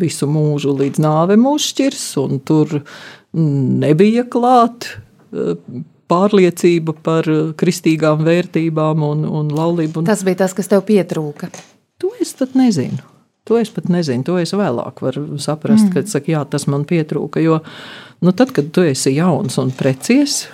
[0.01, 2.81] visu mūžu līdz nāve mūs šķirs, un tur
[3.33, 4.89] nebija klāt
[6.11, 10.03] pārliecība par kristīgām vērtībām un, un laulību.
[10.07, 11.49] Tas bija tas, kas tev pietrūka.
[12.03, 13.01] To es pat nezinu.
[13.47, 15.93] To es pat nezinu, to es vēlāk varu saprast, mm.
[15.95, 17.41] kad saka, jā, tas man pietrūka.
[17.43, 17.59] Jo
[18.23, 20.45] nu, tad, kad tu esi jauns un precies,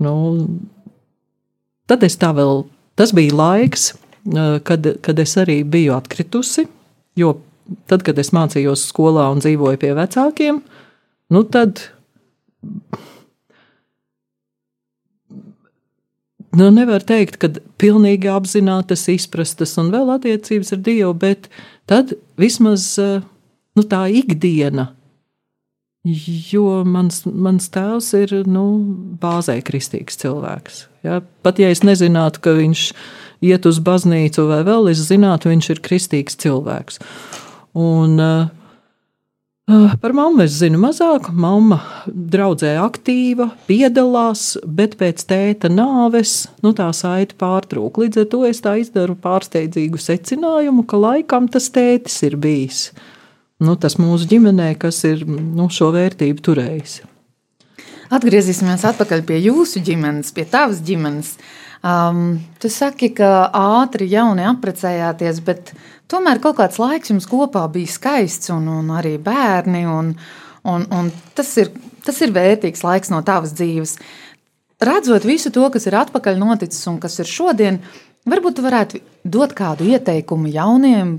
[0.00, 0.14] nu,
[1.90, 2.64] tad es tā vēl,
[2.96, 3.90] tas bija laiks,
[4.64, 6.64] kad, kad es arī biju atkritusi,
[7.20, 7.34] jo
[7.90, 10.60] tad, kad es mācījos skolā un dzīvoju pie vecākiem,
[11.34, 11.82] nu tad
[16.54, 17.50] nu, nevar teikt, ka
[17.80, 21.48] pilnīgi apzinātas, izprastas un vēl attiecības ar Dievu, bet
[21.90, 24.92] tad vismaz nu, tā ikdiena.
[26.04, 28.64] Jo mans, mans tēvs ir nu,
[29.20, 30.82] bāzē kristīgs cilvēks.
[31.06, 31.22] Ja?
[31.44, 32.82] Pat ja es nezinātu, ka viņš
[33.44, 37.00] iet uz baznīcu vai vēl, es zinātu, viņš ir kristīgs cilvēks.
[37.74, 41.30] Un, uh, par mammu es zinu mazāk.
[41.32, 48.04] Mama draudzē aktīva, piedalās, bet pēc tēta nāves nu, tā saite pārtrūka.
[48.04, 52.88] Līdz ar to es tā izdaru pārsteidzīgu secinājumu, ka laikam tas tētis ir bijis
[53.62, 57.00] nu, tas mūsu ģimenē, kas ir nu, šo vērtību turējis.
[58.14, 61.34] Atgriezīsimies atpakaļ pie jūsu ģimenes, pie tavas ģimenes.
[61.84, 65.74] Um, tu saki, ka ātri jauni apprecējāties, bet
[66.08, 69.82] tomēr kaut kāds laiks jums kopā bija skaists, un, un arī bērni.
[69.84, 70.14] Un,
[70.64, 71.74] un, un tas, ir,
[72.06, 73.98] tas ir vērtīgs laiks no tavas dzīves.
[74.84, 77.82] Redzot visu to, kas ir atpakaļ noticis un kas ir šodien,
[78.24, 79.02] varbūt jūs varētu
[79.36, 81.18] dot kādu ieteikumu jauniem,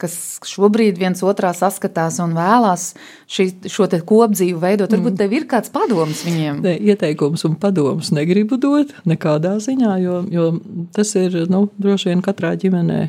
[0.00, 0.14] kas
[0.46, 2.92] šobrīd viens otrā saskatās un vēlās
[3.30, 4.92] šī, šo kopdzīvi veidot.
[4.94, 5.18] Varbūt mm.
[5.18, 6.60] tev ir kāds padoms viņiem?
[6.64, 10.52] Ne, ieteikums un padoms negribu dot nekādā ziņā, jo, jo
[10.94, 13.02] tas ir nu, droši vien katrā ģimenē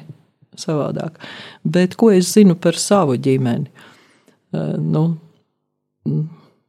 [0.60, 1.21] savādāk.
[1.63, 3.69] Bet ko es zinu par savu ģimeni?
[4.49, 5.06] Uh, nu,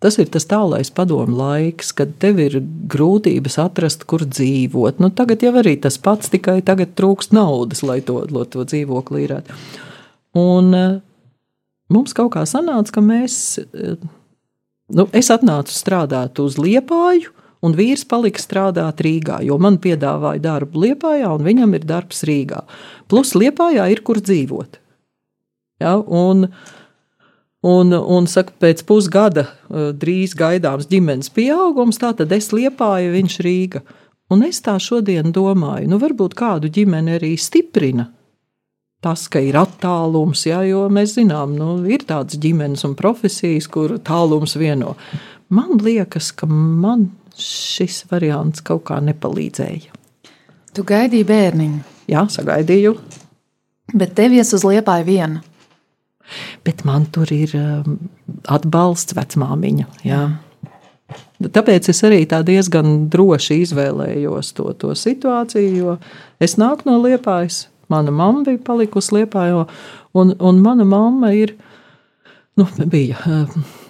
[0.00, 2.54] Tas ir tas tālais padomu laiks, kad tev ir
[2.88, 4.96] grūtības atrast, kur dzīvot.
[4.96, 9.58] Nu, tagad jau arī tas pats, tikai tagad trūkst naudas, lai to, to dzīvokli īrētu.
[10.38, 10.96] Un uh,
[11.90, 13.96] mums kaut kā sanāca, ka mēs, uh,
[14.94, 17.32] nu, es atnācu strādāt uz Liepāju,
[17.66, 22.62] un vīrs palika strādāt Rīgā, jo man piedāvāja darbu Liepājā, un viņam ir darbs Rīgā.
[23.10, 24.78] Plus Liepājā ir kur dzīvot.
[25.80, 26.46] Ja, un,
[27.64, 33.84] un, un saka, pēc pusgada drīz gaidāms ģimenes pieaugums, tā tad es Liepāju, viņš Rīga.
[34.30, 38.06] Un es tā šodien domāju, nu varbūt kādu ģimeni arī stiprina
[39.04, 43.96] tas, ka ir attālums, ja, jo mēs zinām, nu, ir tādas ģimenes un profesijas, kur
[44.04, 44.94] tālums vieno.
[45.50, 47.08] Man liekas, ka man
[47.40, 49.96] šis variants kaut kā nepalīdzēja.
[50.76, 51.80] Tu gaidīji bērniņu?
[52.10, 52.94] Jā, sagaidīju.
[53.96, 55.40] Bet tevies uz liepāja viena.
[56.62, 57.96] Bet man tur ir um,
[58.46, 59.88] atbalsts vecmāmiņa.
[60.06, 60.22] Jā.
[61.40, 65.96] Tāpēc es arī diezgan droši izvēlējos to, to situāciju, jo
[66.38, 67.64] es nāku no liepājas.
[67.90, 69.66] Mana mamma bija palikusi liepājā,
[70.14, 71.56] un, un mana mamma ir
[72.58, 73.18] nu, bija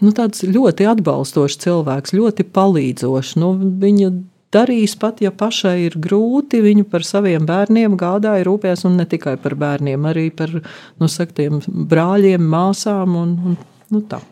[0.00, 3.36] nu, tāds ļoti atbalstošs cilvēks, ļoti palīdzošs.
[3.40, 4.12] Nu, viņa
[4.54, 9.36] darīs pat, ja pašai ir grūti, viņa par saviem bērniem gādāja, rūpējās un ne tikai
[9.42, 13.58] par bērniem, arī par nu, saktiem, brāļiem, māsām un, un
[13.94, 14.22] nu, tā.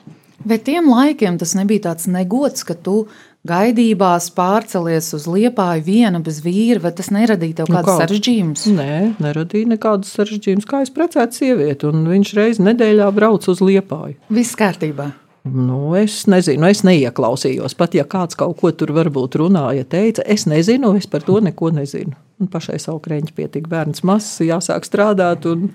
[0.49, 3.09] Bet tiem laikiem tas nebija tāds negods, ka tu
[3.49, 7.97] gaidībās pārcelies uz liepāju viena bez vīra, vai tas neradīja tev nu, kādas kā?
[8.05, 8.67] sarežģījumus?
[8.77, 10.69] Nē, neradīja nekādas sarežģījumus.
[10.69, 14.19] Kā es precētu sievieti, un viņš reiz nedēļā brauc uz liepāju.
[14.35, 15.11] Viss kārtībā.
[15.49, 17.77] Nu, es nezinu, es neieklausījos.
[17.79, 21.71] Pat ja kāds kaut ko tur varbūt runāja, teica, es nezinu, es par to neko
[21.77, 22.17] nezinu.
[22.39, 25.49] Un pašai savu krēķi pietika bērns mazs, jāsāk strādāt.
[25.49, 25.71] Un...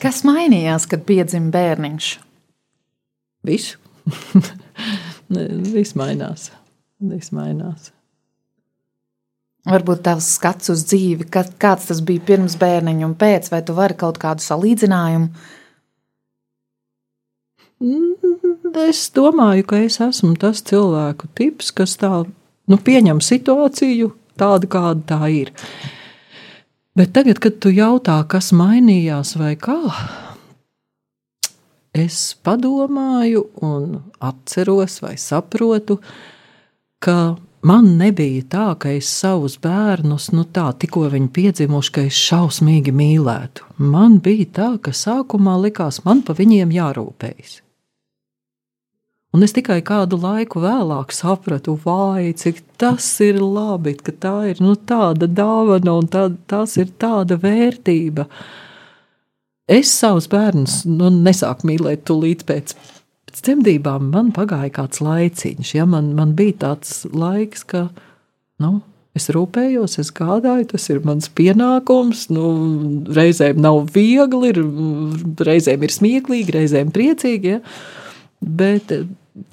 [0.00, 2.12] Kas mainījās, kad piedzima bērniņš?
[3.50, 3.76] Viss.
[5.30, 6.50] Viss mainās.
[7.04, 7.90] Viss mainās.
[9.64, 13.96] Varbūt tavs skats uz dzīvi, kāds tas bija pirms bērniņa un pēc, vai tu vari
[13.96, 15.30] kaut kādu salīdzinājumu?
[17.80, 18.34] Mm,
[18.84, 22.12] es domāju, ka es esmu tas cilvēku tips, kas tā
[22.68, 25.54] nu, pieņem situāciju tādu, kāda tā ir.
[26.94, 29.80] Bet tagad, kad tu jautā, kas mainījās vai kā,
[31.94, 36.00] es padomāju un atceros vai saprotu,
[36.98, 42.18] ka man nebija tā, ka es savus bērnus, nu tā, tikko viņi piedzimuši, ka es
[42.28, 43.68] šausmīgi mīlētu.
[43.78, 47.60] Man bija tā, ka sākumā likās, man pa viņiem jārūpējas.
[49.34, 54.60] Un es tikai kādu laiku vēlāk sapratu, vai cik tas ir labi, ka tā ir
[54.62, 58.28] nu, tāda dāvana un tā, tas ir tāda vērtība.
[59.70, 62.74] Es savus bērnus nu, nesāku mīlēt tūlīt pēc,
[63.28, 64.10] pēc dzemdībām.
[64.12, 67.88] Man pagāja kāds laiciņš, ja man, man bija tāds laiks, ka
[68.60, 68.80] nu,
[69.14, 72.24] Es rūpējos, es gādāju, tas ir mans pienākums.
[72.34, 72.48] Nu,
[73.14, 74.58] reizēm nav viegli, ir,
[75.46, 77.52] reizēm ir smieklīgi, reizēm priecīgi.
[77.52, 77.60] Ja?
[78.42, 78.90] Bet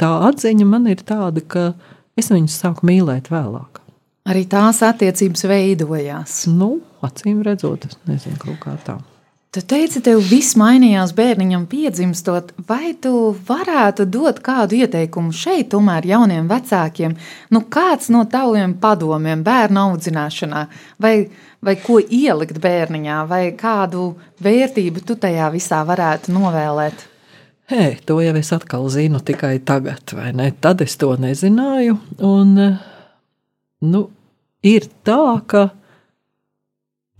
[0.01, 1.67] tā atziņa man ir tāda, ka
[2.17, 3.83] es viņus sāku mīlēt vēlāk.
[4.33, 6.41] Arī tās attiecības veidojās.
[6.49, 8.97] Nu, acīm redzot, nezinu, kā tā.
[9.51, 16.05] Tu teici, tev viss mainījās bērniņam piedzimstot, vai tu varētu dot kādu ieteikumu šeit, tomēr
[16.07, 17.17] jauniem vecākiem?
[17.51, 20.61] Nu, kāds no taviem padomiem bērnu audzināšanā,
[21.03, 21.11] vai,
[21.59, 24.05] vai ko ielikt bērniņā, vai kādu
[24.39, 27.03] vērtību tu tajā visā varētu novēlēt?
[27.75, 30.47] Hei, to jau es atkal zinu tikai tagad, vai ne?
[30.63, 31.99] Tad es to nezināju.
[32.23, 32.55] Un,
[33.83, 34.07] nu,
[34.63, 35.67] ir tā, ka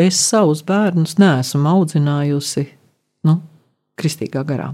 [0.01, 2.65] es savus bērnus neesmu audzinājusi
[3.27, 3.37] nu,
[3.99, 4.71] kristīgā garā.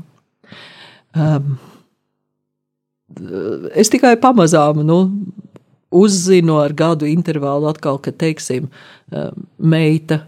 [1.17, 1.55] Um,
[3.75, 4.99] es tikai pamazām nu,
[5.93, 8.67] uzzinu ar gadu intervālu, atkal, ka, teiksim,
[9.11, 10.21] um, meita,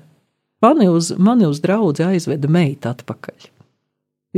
[0.64, 3.50] mani uz, mani uz draugu aizveda meita atpakaļ.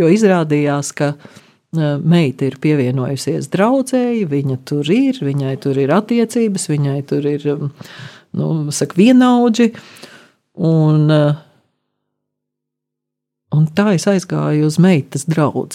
[0.02, 6.70] Jo izrādījās, ka uh, meita ir pievienojusies draudzēji, viņa tur ir, viņai tur ir attiecības,
[6.72, 9.72] viņai tur ir nu, saka, vienaudži.
[9.72, 10.01] Uh,
[10.58, 11.36] Un, eh,
[13.56, 15.70] un tā es aizgāju uz meitas draugu.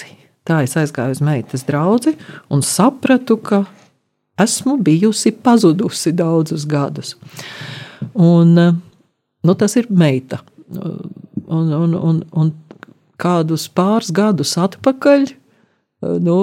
[0.47, 2.15] Tā es aizgāju uz meitas draugu
[2.51, 3.65] un sapratu, ka
[4.39, 7.17] esmu bijusi pazudusi daudzus gadus.
[8.15, 8.73] Un, eh,
[9.43, 10.41] nu, tas ir meita.
[11.47, 12.53] Un, un, un, un
[13.23, 16.37] kādus pāris gadus atpakaļ, eh, nu,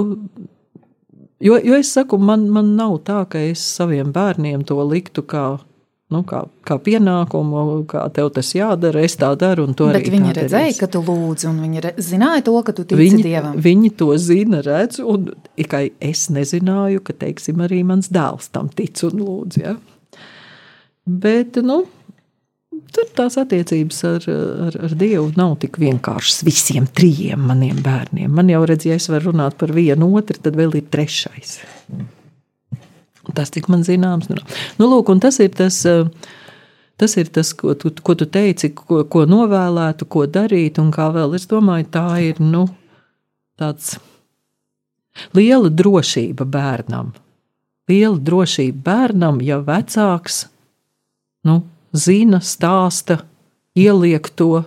[1.39, 5.60] jo, jo es saku, man, man nav tā, ka es saviem bērniem to liktu kā
[6.13, 9.65] nu, kā, kā pienākumu, kā tev tas jādara, es tā daru.
[9.73, 10.80] Bet viņi redzēja, darīs.
[10.82, 13.58] ka tu lūdzi, un viņi re, zināja to, ka tu tici viņi, Dievam.
[13.65, 19.02] Viņi to zina, redz, un tikai es nezināju, ka, teiksim, arī mans dēls tam tic
[19.08, 19.60] un lūdz.
[19.63, 19.76] Ja?
[21.04, 21.84] Bet, nu,
[22.93, 24.28] tur tās attiecības ar,
[24.69, 28.32] ar, ar Dievu nav tik vienkāršas visiem trijiem maniem bērniem.
[28.34, 31.58] Man jau redz, ja es varu runāt par vienu otru, tad vēl ir trešais.
[31.91, 32.12] Mm.
[33.31, 34.41] Tas, cik man zināms, nu,
[34.79, 35.79] nu lūk, tas ir tas.
[35.88, 36.07] Eh,
[36.99, 41.09] tas ir tas, ko tu, ko tu teici, ko, ko novēlētu, ko darīt, un kā
[41.12, 42.67] vēl es domāju, tā ir nu,
[43.59, 43.97] tāds
[45.36, 47.12] liela drošība bērnam.
[47.89, 50.45] Liela drošība bērnam, ja vecāks
[51.43, 51.59] nu,
[51.91, 53.19] zina, stāsta,
[53.75, 54.63] ieliek to.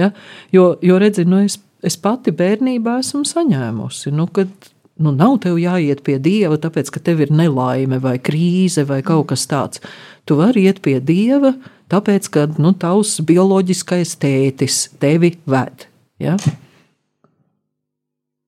[0.00, 0.10] Ja?
[0.52, 5.58] Jo, jo redzi, nu, es, es pati bērnībā esmu saņēmusi, nu, kad nu, nav tev
[5.58, 9.82] jāiet pie dieva, tāpēc ka tev ir nelaime vai krīze vai kaut kas tāds.
[10.24, 11.54] Tu vari iet pie dieva,
[11.92, 15.88] tāpēc ka nu, tavs bioloģiskais tētis tevi ved.
[16.22, 16.36] Ja?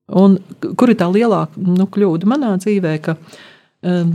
[0.07, 0.39] Un
[0.79, 3.17] kur ir tā lielākā nu, kļūda manā dzīvē, ka
[3.83, 4.15] um,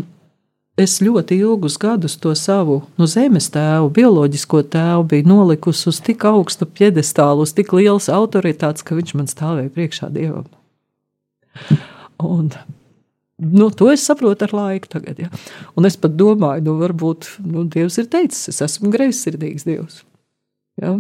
[0.80, 6.24] es ļoti ilgus gadus to savu nu, zemes tēvu, bioloģisko tēvu biju nolikusi uz tik
[6.32, 10.48] augstu piedestālu, uz tik lielas autoritātes, ka viņš man stāvēja priekšā dievam.
[12.28, 12.52] Un,
[13.42, 15.32] Nu, to es saprotu ar laiku, tagad, ja.
[15.74, 20.04] un es pat domāju, nu, varbūt nu, Dievs ir teicis, es esmu greizsirdīgs Dievs.
[20.78, 21.00] Ja.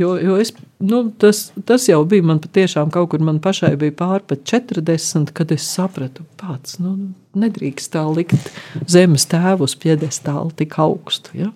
[0.00, 3.96] Jo, jo es, nu, tas, tas jau bija man patiešām kaut kur man pašai bija
[3.98, 6.94] pārpat 40, kad es sapratu, pats nu,
[7.36, 8.48] nedrīkst tā likt
[8.88, 11.34] zemes tēvu uz piedestālu tik augstu.
[11.42, 11.50] Ja.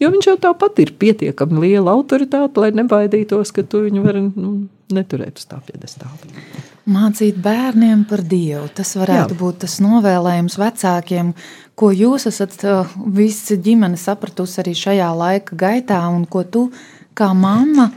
[0.00, 4.50] Jo viņš jau tāpat ir pietiekami liela autoritāte, lai nebaidītos, ka tu viņu vari nu,
[4.92, 6.42] neturēt uz tā piedestāla.
[6.86, 8.68] Mācīt bērniem par Dievu.
[8.76, 9.40] Tas varētu Jā.
[9.40, 11.32] būt tas novēlējums vecākiem,
[11.74, 16.68] ko jūs esat uh, visi ģimene sapratusi arī šajā laika gaitā, un ko tu
[17.16, 17.88] kā mamma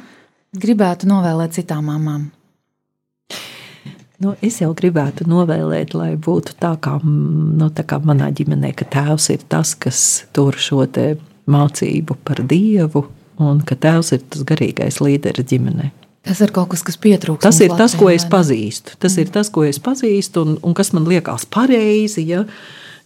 [0.55, 2.29] gribētu novēlēt citām mamām.
[4.19, 8.87] Nu, es jau gribētu novēlēt, lai būtu tā kā, nu, tā kā manā ģimenē, ka
[8.91, 10.01] tēvs ir tas, kas
[10.35, 10.83] tur šo
[11.51, 13.05] mācību par Dievu,
[13.39, 15.91] un ka tēvs ir tas garīgais līderis ģimenei.
[16.27, 17.45] Tas ir kaut kas, kas pietrūkst.
[17.45, 18.97] Tas ir tas, ko es pazīstu.
[18.99, 19.23] Tas mm.
[19.23, 22.25] ir tas, ko es pazīstu, un, un kas man liekas pareizi.
[22.27, 22.43] Ja?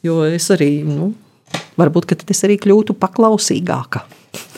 [0.04, 1.14] Jo es arī, nu,
[1.80, 4.04] varbūt es arī kļūtu paklausīgāka.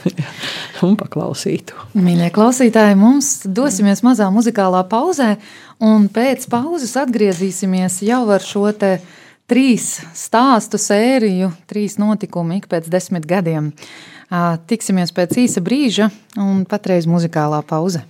[0.85, 1.75] un paklausītu.
[1.97, 5.35] Mīļie klausītāji, mums dosimies mazā muzikālā pauzē,
[5.83, 8.69] un pēc pauzes atgriezīsimies jau ar šo
[9.51, 13.71] trīs stāstu sēriju, trīs notikumu ik pēc desmit gadiem.
[14.69, 16.09] Tiksimies pēc īsa brīža,
[16.41, 18.03] un patreiz muzikālā pauze.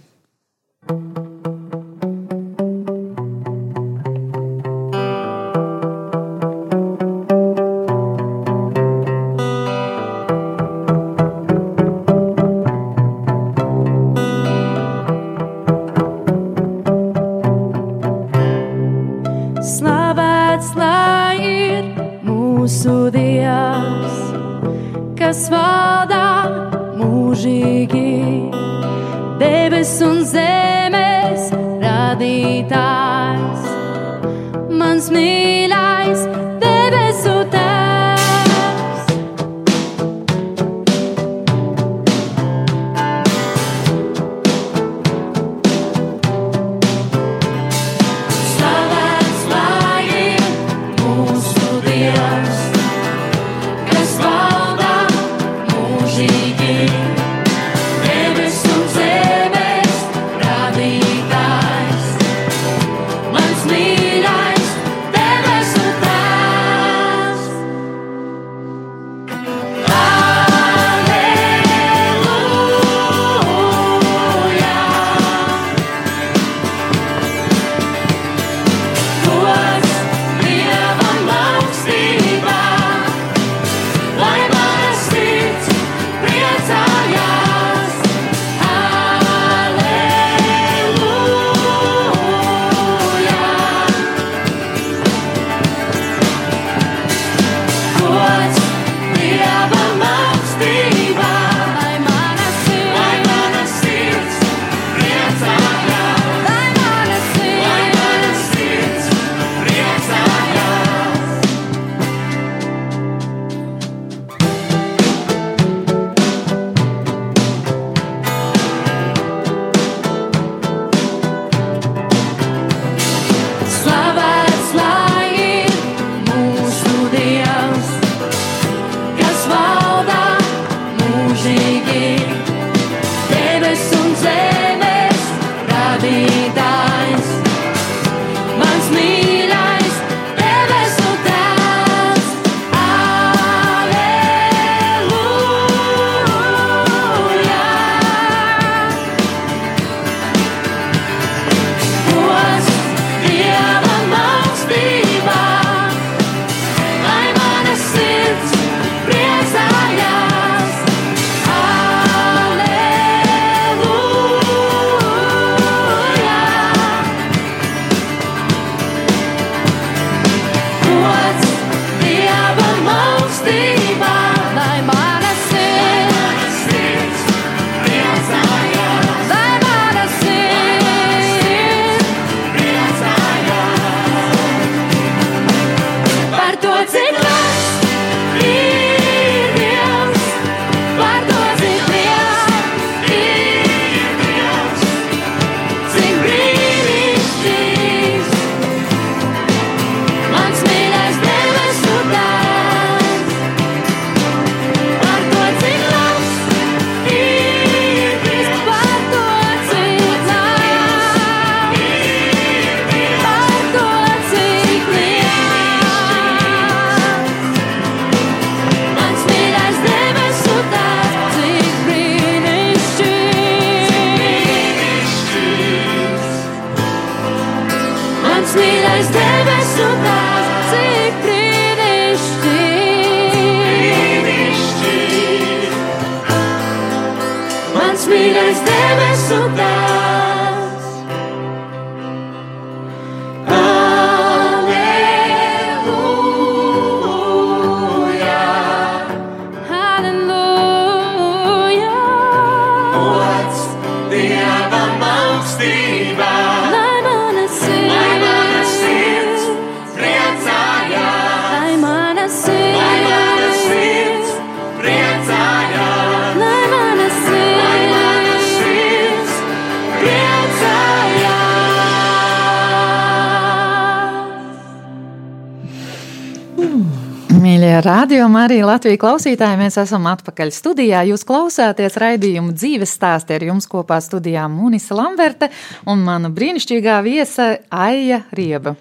[278.45, 281.01] Arī Latvijas klausītāji, mēs esam atpakaļ studijā.
[281.09, 285.49] Jūs klausāties raidījumu dzīves stāstī ar jums kopā studijā Munisa Lamberta
[285.89, 288.75] un mana brīnišķīgā viesa Aija Rieba.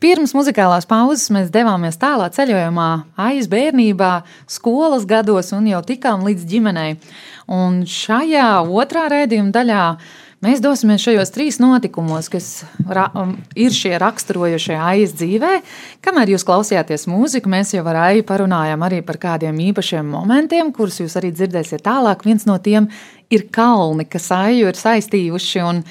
[0.00, 2.88] Pirms muzikālās pauzes mēs devāmies tālā ceļojumā,
[3.20, 4.12] aiz bērnībā,
[4.48, 6.96] skolas gados un jau tikām līdz ģimenei.
[7.50, 9.84] Un šajā otrā raidījuma daļā
[10.40, 12.46] Mēs dosimies šajos trīs notikumos, kas
[12.88, 15.50] ra um, ir šie raksturojošie aiz dzīvē.
[16.00, 21.02] Kamēr jūs klausījāties mūziku, mēs jau ar Aiju parunājām arī par kādiem īpašiem momentiem, kurus
[21.02, 22.24] jūs arī dzirdēsiet tālāk.
[22.24, 22.86] Viens no tiem
[23.28, 25.82] ir kalni, kas Aiju ir saistījuši, un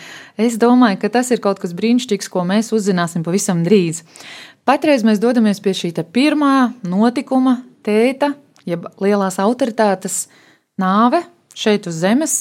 [0.42, 4.02] es domāju, ka tas ir kaut kas brīnišķīgs, ko mēs uzzināsim pavisam drīz.
[4.66, 8.32] Patreiz mēs dodamies pie šī pirmā notikuma, tēta,
[8.66, 10.24] jeb lielās autoritātes
[10.82, 11.22] nāve
[11.54, 12.40] šeit uz zemes,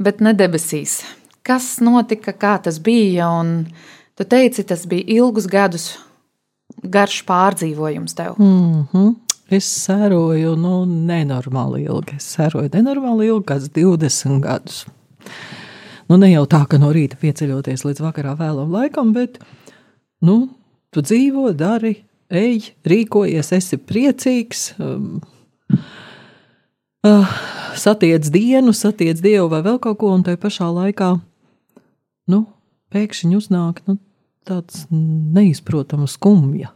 [0.00, 1.02] bet ne debesīs.
[1.44, 3.28] Kas notika, kā tas bija?
[3.40, 3.66] Un
[4.16, 5.90] tu teici, tas bija ilgus gadus
[6.82, 8.38] garš pārdzīvojums tev.
[8.38, 9.14] Mm -hmm.
[9.52, 12.16] Es sēroju, nu, nenormāli ilgi.
[12.16, 14.86] Es sēroju nenormāli ilgi, kāds 20 gadus.
[16.08, 19.38] Nu, ne jau tā, ka no rīta pieceļoties līdz vakarā vēlam laikam, bet,
[20.20, 20.48] nu,
[20.90, 24.74] tu dzīvo, dari, ej, rīkojies, esi priecīgs.
[24.78, 25.20] Um,
[27.06, 27.36] uh,
[27.76, 31.20] satiec dienu, satiec dievu vai vēl kaut ko, un tajā pašā laikā,
[32.30, 32.44] nu,
[32.94, 33.98] pēkšņi uznāk nu,
[34.46, 36.72] tāds neizprotams skumja.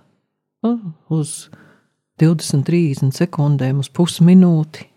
[0.67, 0.81] Uh,
[1.15, 1.49] uz
[2.19, 4.89] 20, 30 sekundēm, uz pusminūti.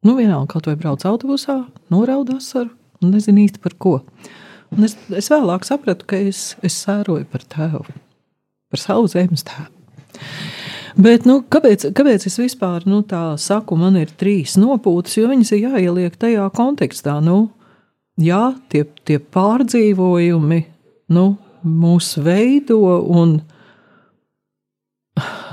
[0.00, 1.60] Nu, vienalga, kaut vai brauc autobusā,
[1.92, 2.72] norauda asaru
[3.04, 3.98] un nezinu īsti par ko.
[4.74, 7.84] Un es, es vēlāk sapratu, ka es, es sēroju par tēvu,
[8.72, 9.70] par savu zemes tēvu.
[11.00, 15.52] Bet, nu, kāpēc, kāpēc es vispār nu, tā saku, man ir trīs nopūtas, jo viņas
[15.54, 17.18] ir jāieliek tajā kontekstā.
[17.24, 17.50] Nu,
[18.18, 18.42] jā,
[18.72, 20.60] tie, tie pārdzīvojumi
[21.14, 21.24] nu,
[21.62, 23.38] mūs veido un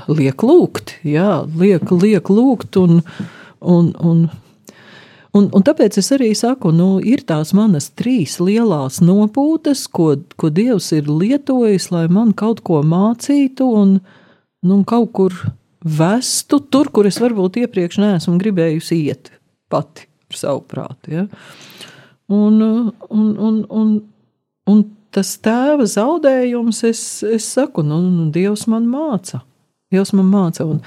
[0.08, 3.02] liek lūgt, jā, liek, liek lūgt un,
[3.60, 4.28] un, un
[5.36, 10.48] Un, un tāpēc es arī saku, nu, ir tās manas trīs lielās nopūtas, ko, ko
[10.50, 13.98] Dievs ir lietojis, lai man kaut ko mācītu un
[14.64, 15.36] nu, kaut kur
[15.84, 19.30] vestu tur, kur es varbūt iepriekš neesmu gribējusi iet
[19.70, 21.12] pati ar savu prātu.
[21.12, 21.26] Ja?
[22.28, 22.60] Un,
[23.08, 23.92] un, un, un,
[24.68, 24.82] un
[25.14, 29.40] tas tēva zaudējums, es, es saku, nu, nu, Dievs man māca.
[29.92, 30.66] Dievs man māca.
[30.68, 30.82] Un,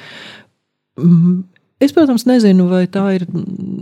[1.01, 1.39] mm,
[1.81, 3.23] Es, protams, nezinu, vai tā ir,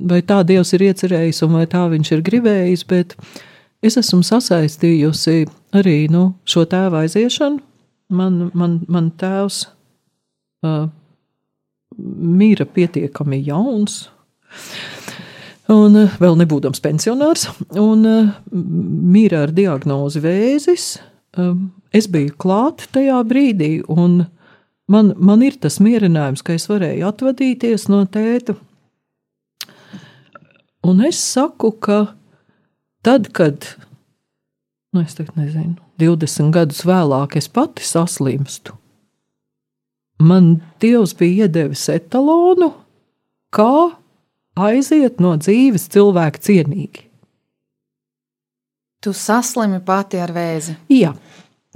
[0.08, 3.16] vai tā Dievs ir iecerējis un vai tā viņš ir gribējis, bet
[3.84, 5.42] es esmu sasaistījusi
[5.76, 7.60] arī nu, šo tēva aiziešanu.
[8.16, 9.66] Man, man, man tēvs
[10.64, 10.88] uh,
[12.00, 14.06] mīra pietiekami jauns.
[15.70, 17.46] Un uh, vēl nebūdams pensionārs,
[17.78, 20.86] un uh, mīra ar diagnozi vēzis.
[21.38, 21.54] Uh,
[21.94, 24.24] es biju klāt tajā brīdī, un
[24.90, 28.58] man, man ir tas mierinājums, ka es varēju atvadīties no tēta.
[30.90, 32.00] Un es saku, ka
[33.06, 33.68] tad, kad,
[34.96, 38.74] nu, es nezinu, 20 gadus vēlāk es pati saslimstu,
[40.24, 42.72] man Dievs bija iedevis etalonu,
[43.54, 43.92] kā
[44.68, 47.06] aiziet no dzīves cilvēku cienīgi.
[49.00, 50.76] Tu saslimi pati ar vēzi.
[50.92, 51.14] Jā,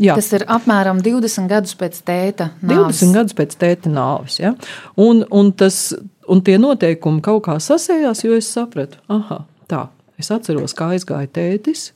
[0.01, 0.15] Jā.
[0.17, 3.03] Tas ir apmēram 20 gadus pēc tēta nāves.
[3.03, 4.39] 20 gadus pēc tēta nāves.
[4.41, 4.55] Ja?
[4.97, 5.91] Un, un, tas,
[6.25, 9.84] un tie noteikumi kaut kā sasējās, jo es sapratu, ah, tā,
[10.17, 11.91] es atceros, kā aizgāja tētis.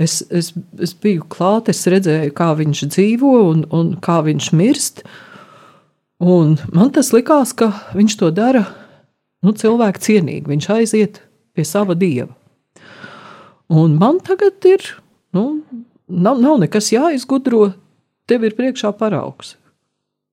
[0.00, 5.04] Es, es, es biju klāt, es redzēju, kā viņš dzīvo un, un kā viņš mirst.
[6.20, 8.64] Un man tas likās, ka viņš to dara
[9.44, 10.46] nu, cilvēku cienīgi.
[10.50, 11.20] Viņš aiziet
[11.56, 12.32] pie sava dieva.
[13.72, 14.84] Un man tagad ir
[15.34, 15.46] nu,
[16.06, 17.72] nav, nav nekas jāizgudro,
[18.30, 19.56] tev ir priekšā paraugs.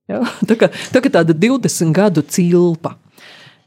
[0.09, 0.21] Ja?
[0.49, 2.97] Tā, kā, tā kā tāda 20 gadu cilpa.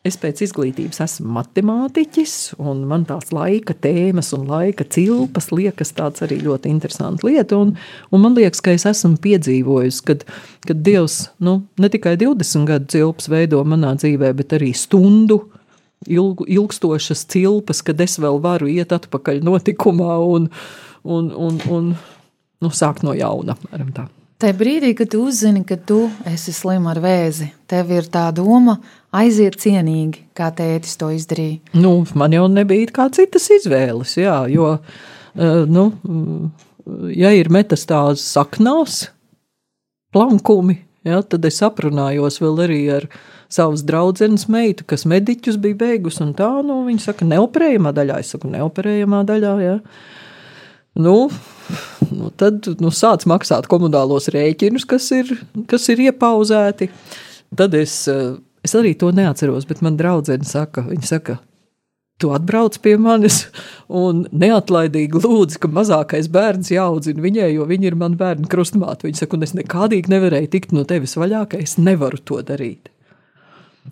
[0.06, 6.22] Es pēc izglītības esmu matemātiķis, un man tās laika tēmas un laika cilpas liekas tāds
[6.22, 7.58] arī ļoti interesants lieta.
[7.58, 7.72] Un,
[8.14, 10.22] un man liekas, ka es esmu piedzīvojis, kad,
[10.68, 15.40] kad Dievs nu, ne tikai 20 gadu cilpas veido manā dzīvē, bet arī stundu
[16.06, 20.50] ilgu, ilgstošas cilpas, kad es vēl varu iet atpakaļ notikumā un,
[21.02, 21.90] un, un, un
[22.62, 23.58] nu, sākt no jauna.
[23.96, 24.06] Tā.
[24.36, 28.76] Tajā brīdī, kad tu uzzini, ka tu esi slim ar vēzi, tev ir tā doma
[29.16, 31.76] aiziet cienīgi, kā tētis to izdarīja.
[31.78, 35.86] Nu, man jau nebija kā citas izvēles, jā, jo, uh, nu,
[37.14, 39.06] ja ir metastāzes saknās,
[40.14, 43.08] plankumi, jā, tad es aprunājos vēl arī ar
[43.52, 48.32] savas draudzenes meitu, kas mediķus bija beigusi, un tā, nu, viņa saka, neoperējamā daļā, es
[48.34, 49.76] saku, neoperējamā daļā, jā.
[50.96, 51.28] Nu,
[52.16, 55.34] nu tad nu, sāc maksāt komunālos rēķinus, kas ir,
[55.68, 56.88] kas ir iepauzēti.
[57.56, 61.38] Tad es, eh, es arī to neatceros, bet man draudzene saka, viņa saka,
[62.20, 63.42] tu atbrauc pie manis
[64.02, 69.08] un neatlaidīgi lūdzu, ka mazākais bērns jāaudzina viņai, jo viņa ir mana bērna krustmāte.
[69.08, 72.90] Viņa saka, un es nekādīgi nevarēju tikt no tevis vaļā, ka es nevaru to darīt.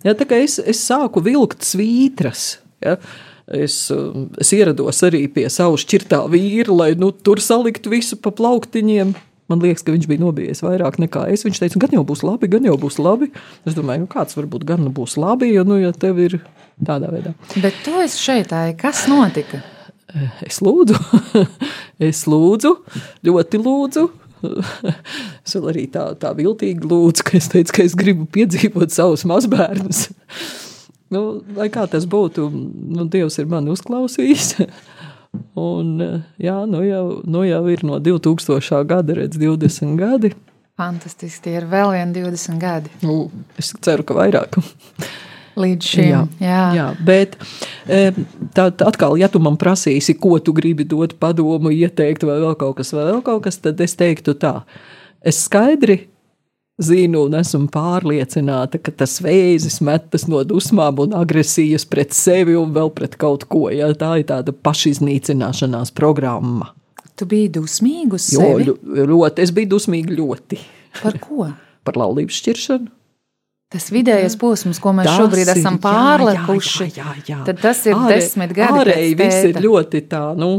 [0.03, 2.57] Ja, tā kā es, es sāku vilkt svītras.
[2.83, 2.99] Ja,
[3.45, 8.31] Es, um, es ierados arī pie savu šķirtā vīra, lai nu, tur saliktu visu pa
[8.33, 9.11] plauktiņiem.
[9.51, 11.45] Man liekas, ka viņš bija nobijies vairāk nekā es.
[11.45, 13.29] Viņš teica, gan jau būs labi, gan jau būs labi.
[13.67, 16.39] Es domāju, nu, kāds varbūt gan būs labi, jo, nu, ja tev ir
[16.81, 17.35] tādā veidā.
[17.61, 19.61] Bet tu esi šeit, tā, kas notika?
[20.45, 20.97] Es lūdzu,
[22.09, 22.71] es lūdzu,
[23.27, 24.05] ļoti lūdzu.
[25.45, 29.27] es vēl arī tā, tā viltīgi lūdzu, ka es teicu, ka es gribu piedzīvot savus
[29.29, 30.07] mazbērnus.
[31.13, 31.19] Nu,
[31.53, 34.55] lai kā tas būtu, nu, Dievs ir mani uzklausījis.
[35.59, 35.93] Un,
[36.41, 38.81] jā, nu jau, nu jau ir no 2000.
[38.87, 40.33] gada, redz, 20 gadi.
[40.75, 42.91] Fantastiski, tie ir vēl vieni 20 gadi.
[43.05, 43.29] Nu,
[43.59, 44.59] es ceru, ka vairāk.
[45.55, 46.09] Līdz šim.
[46.09, 46.63] Jā, jā.
[46.75, 47.37] jā bet
[47.87, 48.09] e,
[48.55, 52.75] tā atkal, ja tu man prasīsi, ko tu gribi dot padomu, ieteikt, vai vēl kaut
[52.81, 54.57] kas, vai vēl kaut kas, tad es teiktu tā.
[55.23, 56.01] Es skaidri
[56.81, 62.73] zinu un esmu pārliecināta, ka tas vēzis metas no dusmām un agresijas pret sevi un
[62.75, 63.69] vēl pret kaut ko.
[63.71, 63.91] Ja?
[63.95, 66.71] Tā ir tāda pašiznīcināšanās programma.
[67.15, 68.65] Tu biji dusmīga uz Jo, sevi?
[68.67, 70.59] ļo- ļoti, es biju dusmīga ļoti
[71.01, 71.47] Par ko?
[71.87, 72.91] par laulības šķiršanu.
[73.73, 77.37] Tas vidējais posms, ko mēs Tas šobrīd esam jā, pārlekuši, jā, jā, jā.
[77.47, 78.79] tad tas ir Ārē- desmit gadi.
[78.83, 80.49] Ārēji viss ir ļoti tā, nu,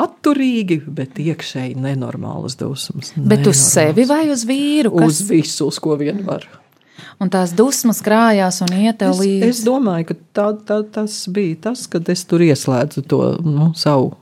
[0.00, 3.10] atturīgi, bet iekšēji nenormālas dusmas.
[3.16, 3.64] Bet uz Nenormālas.
[3.74, 4.94] sevi vai uz vīru?
[4.96, 6.46] Kas, Uz visu, uz ko vien var.
[7.20, 9.48] un tās dusmas krājās un iet tev Es, līdzi.
[9.50, 14.14] es domāju, ka tā, tā, tas bija tas, kad es tur ieslēdzu to nu, savu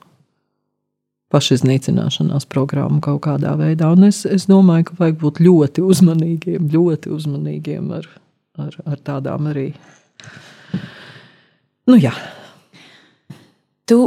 [1.33, 3.93] pašiznīcināšanās programmu kaut kādā veidā.
[3.95, 8.09] Un es, es domāju, ka vajag būt ļoti uzmanīgiem, ļoti uzmanīgiem ar,
[8.59, 9.73] ar, ar tādām arī.
[11.87, 12.13] Nu, jā,
[13.93, 13.99] Tu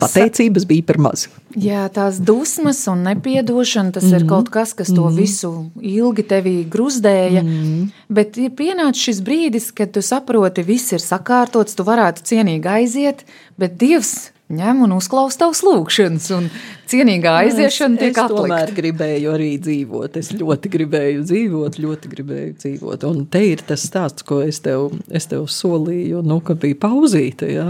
[0.00, 1.26] pateicības bija par maz.
[1.60, 4.22] Jā, tās dusmas un nepiedošana, tas mm -hmm.
[4.22, 5.16] ir kaut kas, kas to mm -hmm.
[5.16, 7.42] visu ilgi tevī gruzdēja.
[7.42, 7.88] Mm -hmm.
[8.08, 13.24] Bet ir pienācis šis brīdis, kad tu saproti, viss ir sakārtots, tu varētu cienīgi aiziet,
[13.56, 16.48] bet Dievs ņem un uzklaus tavus lūgšanas, un
[16.90, 18.78] cienīgā aiziešana tiek es, es tomēr atlikta.
[18.80, 20.20] gribēju arī dzīvot.
[20.20, 23.08] Es ļoti gribēju dzīvot, ļoti gribēju dzīvot.
[23.10, 27.50] Un te ir tas stāsts, ko es tev, es tev solīju, nu, ka bija pauzīte.
[27.54, 27.68] Ja?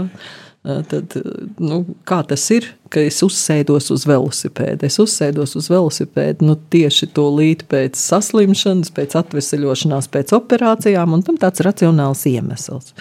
[0.61, 1.15] Tad,
[1.57, 4.85] nu, kā tas ir, ka es uzsēdos uz velosipēda?
[4.85, 11.25] Es uzsēdos uz velosipēda nu, tieši to līdzi pēc saslimšanas, pēc atvesaļošanās, pēc operācijām, un
[11.25, 12.93] tam tāds racionāls iemesls.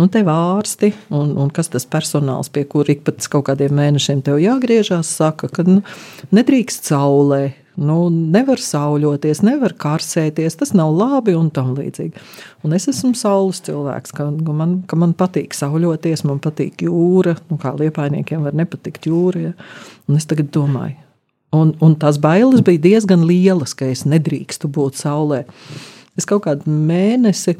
[0.00, 4.22] Nu, tev ārsti un, un kas tas personāls, pie kura ik pēc kaut kādiem mēnešiem
[4.24, 5.82] tev jāgriežās, saka, ka nu,
[6.32, 7.50] nedrīkst saulē.
[7.80, 12.22] Nu, nevar sauļoties, nevar karsēties, tas nav labi un tam līdzīgi.
[12.66, 17.36] Un es esmu saules cilvēks, ka man, ka man patīk sauļoties, man patīk jūra.
[17.48, 19.44] Nu, kā liepainiekiem var nepatikt jūra.
[19.50, 19.52] Ja?
[20.08, 20.98] Un es tagad domāju,
[21.56, 25.44] un, un tās bailes bija diezgan lielas, ka es nedrīkstu būt saulē.
[26.20, 27.56] Es kaut kādu mēnesi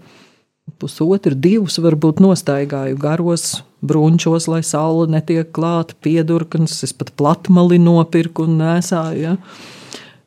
[0.80, 8.46] pusotru, divus varbūt nostaigāju garos brunčos, lai saule netiek klāta, piedurkans, es pat platmali nopirku
[8.48, 9.20] un nesāju.
[9.24, 9.36] Ja?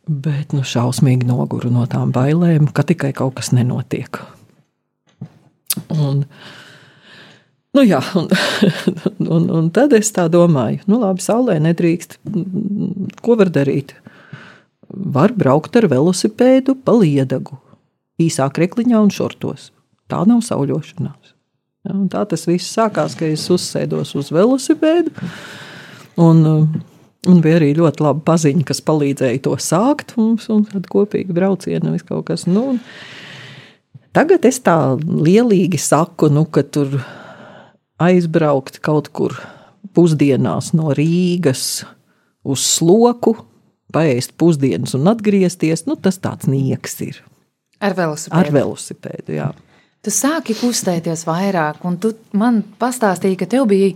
[0.04, 4.20] Bet nu, šausmīgi noguru no tām bailēm, ka tikai kaut kas nenotiek.
[5.94, 6.24] Un,
[7.74, 8.28] nu jā, un,
[9.38, 12.20] un, un tad es tā domāju, nu labi, saulē nedrīkst.
[13.24, 13.96] Ko var darīt?
[14.94, 17.58] Var braukt ar velosipēdu pa liedagu,
[18.22, 19.72] īsā krekliņā un šortos.
[20.12, 21.34] Tā nav sauļošanās.
[21.84, 25.12] Ja, tā tas viss sākās, ka es uzsēdos uz velosipēdu.
[26.24, 26.44] Un,
[27.28, 31.84] un bija arī ļoti laba paziņa, kas palīdzēja to sākt mums, un tad kopīgi braucieni
[31.88, 32.46] nevis kaut kas.
[32.48, 32.78] Nu,
[34.16, 37.02] tagad es tā lielīgi saku, nu, ka tur
[38.04, 39.36] aizbraukt kaut kur
[39.94, 41.84] pusdienās no Rīgas
[42.44, 43.36] uz sloku,
[43.94, 47.20] paēst pusdienas un atgriezties, nu, tas tāds nieks ir.
[47.84, 48.40] Ar velosipēdu.
[48.40, 49.52] Ar velosipēdu, jā.
[50.04, 53.94] Tu sāki kustēties vairāk, un tu man pastāstīji, ka tev bija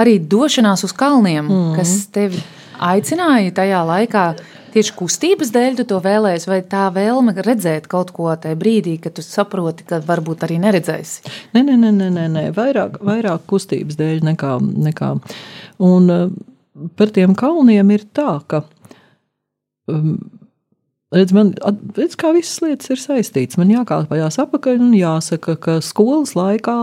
[0.00, 1.74] arī došanās uz kalniem, mm.
[1.76, 2.40] kas tevi
[2.80, 4.24] aicināja tajā laikā.
[4.72, 9.12] Tieši kustības dēļ tu to vēlējies, vai tā vēlme redzēt kaut ko tajā brīdī, kad
[9.12, 11.28] tu saproti, ka varbūt arī neredzēsi?
[11.52, 12.44] Nē, nē, nē, nē, nē.
[12.56, 14.54] Vairāk, vairāk kustības dēļ nekā.
[14.88, 15.10] nekā.
[15.84, 16.32] Un uh,
[16.96, 18.64] par tiem kalniem ir tā, ka.
[19.92, 20.16] Um,
[21.12, 21.52] Redz, man,
[21.96, 23.58] redz, kā visas lietas ir saistītas.
[23.60, 26.76] Man jākāpjas apakaļ un jāsaka, ka skolas laikā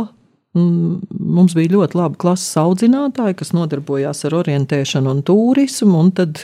[0.54, 5.98] mm, mums bija ļoti labi klases audzinātāji, kas nodarbojās ar orientēšanu un turismu.
[6.04, 6.44] Un tad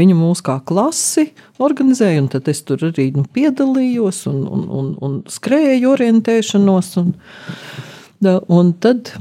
[0.00, 1.28] viņi mūs kā klasi
[1.60, 6.92] organizēja, un tad es tur arī nu, piedalījos un, un, un, un skrēju orientēšanos.
[7.04, 7.14] Un,
[8.24, 9.12] da, un tad,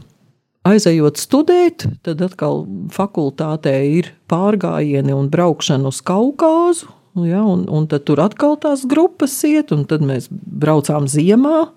[0.65, 2.63] aizejot studēt, tad atkal
[2.95, 6.95] fakultātē ir pārgājieni un braukšana uz Kaukāzu.
[7.23, 11.69] Ja, un, un tad tur atkal tās grupas iet, un tad mēs braucām ziemā.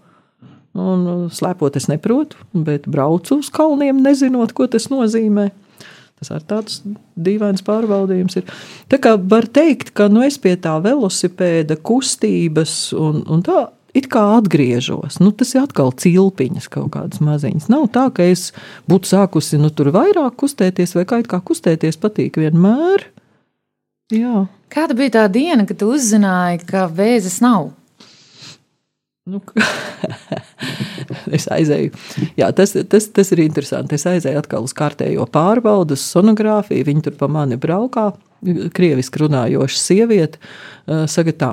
[0.79, 5.49] Un slēpot, es neprotu, bet braucu uz kalniem, nezinot, ko tas nozīmē.
[6.19, 6.81] Tas ir tāds
[7.15, 8.41] dīvains pārbaudījums.
[8.41, 8.53] Ir.
[8.91, 13.69] Tā kā var teikt, ka nu, es pie tā velosipēda kustības un, un tā
[13.99, 15.21] it kā atgriežos.
[15.23, 17.69] Nu, tas ir atkal cilpiņas kaut kādas maziņas.
[17.73, 18.51] Nav tā, ka es
[18.91, 23.07] būtu sākusi nu, tur vairāk kustēties vai kā, kā kustēties patīk vienmēr.
[24.14, 24.46] Jā.
[24.74, 27.72] Kāda bija tā diena, kad tu uzzināji, ka vēzis nav?
[29.24, 29.40] Nu,
[31.38, 31.94] es aizēju.
[32.36, 33.96] Jā, tas, tas, tas ir interesanti.
[33.96, 36.90] Es aizēju atkal uz kārtējo pārbaudu, uz sonogrāfiju.
[36.90, 38.10] Viņi tur pa mani braukā.
[38.76, 41.52] Krieviski runājoša sieviete uh, saka, tā,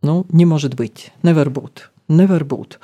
[0.00, 1.90] nu, не может быть, nevar būt.
[2.11, 2.77] nevar būt.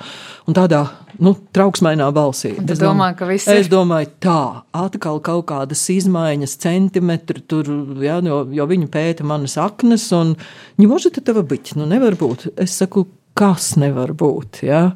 [0.48, 0.82] Un tādā
[1.20, 2.54] nu, trauksmainā balsī.
[2.64, 3.60] Es domāju, ka viss ir.
[3.60, 4.40] Es domāju, tā
[4.76, 7.68] atkal kaut kādas izmaiņas, centimetri tur,
[8.04, 10.36] ja, jo, jo viņi pēta manas aknes, un
[10.78, 12.50] viņi možda te tava biķi, nu nevar būt.
[12.60, 13.06] Es saku,
[13.38, 14.90] kas nevar būt, ja?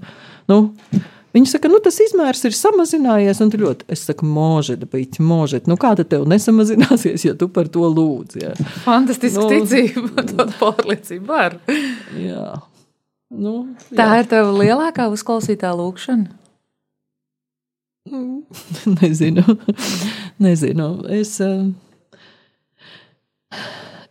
[0.51, 0.69] Nu,
[1.35, 3.41] Viņa saka, nu, tas izmērs ir samazinājies.
[3.43, 5.67] Un ļoti, es saku, mūžīgi, bet mūžīgi.
[5.67, 8.37] Nu, kāda tev nesamazināsies, ja tu par to lūdz?
[8.39, 8.53] Jā.
[8.85, 11.59] Fantastiski, nu, ticība, tāda pārliecība var.
[12.15, 12.53] Jā.
[13.35, 13.55] Nu,
[13.95, 16.31] Tā ir tava lielākā uzklausītā lūkšana.
[19.01, 19.43] Nezinu.
[20.45, 20.89] Nezinu.
[21.09, 21.65] Es, eh,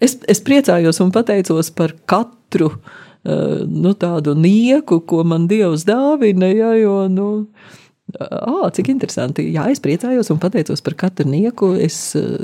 [0.01, 6.49] es, es priecājos un pateicos par katru eh, nu, tādu nieku, ko man Dievs dāvina.
[6.51, 7.29] Ja, jo, nu,
[8.17, 9.47] ā, cik interesanti.
[9.53, 11.75] Jā, es priecājos un pateicos par katru nieku.
[11.77, 12.41] Es, eh,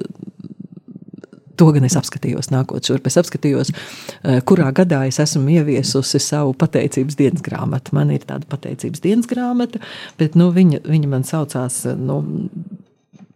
[1.60, 3.08] To gan es apskatījos, nākot šurp.
[3.10, 7.94] Es apskatījos, eh, kurā gadā es esmu ieviesusi savu pateicības dienas grāmatu.
[7.98, 9.82] Man ir tāda pateicības dienas grāmata,
[10.18, 12.22] bet nu, viņa, viņa man saucās nu,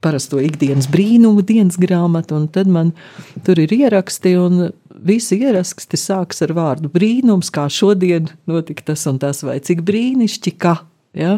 [0.04, 2.94] parasto ikdienas brīnumu dienas grāmatu, un tad man
[3.44, 4.72] tur ir ieraksti, un
[5.04, 10.60] visi ieraksti sākas ar vārdu brīnums, kā šodien notika tas un tas, vai cik brīnišķīgi,
[10.64, 10.78] ka.
[11.18, 11.38] Ja?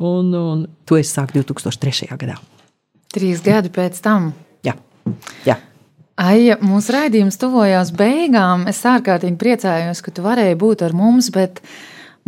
[0.00, 2.12] Un, un to es sāku 2003.
[2.20, 2.38] gadā.
[3.10, 4.32] Trīs gadi pēc tam.
[4.64, 4.76] Jā,
[5.48, 5.58] jā.
[6.20, 8.66] Aija, mūsu raidījums tuvojās beigām.
[8.68, 11.62] Es ārkārtīgi priecājos, ka tu varēji būt ar mums, bet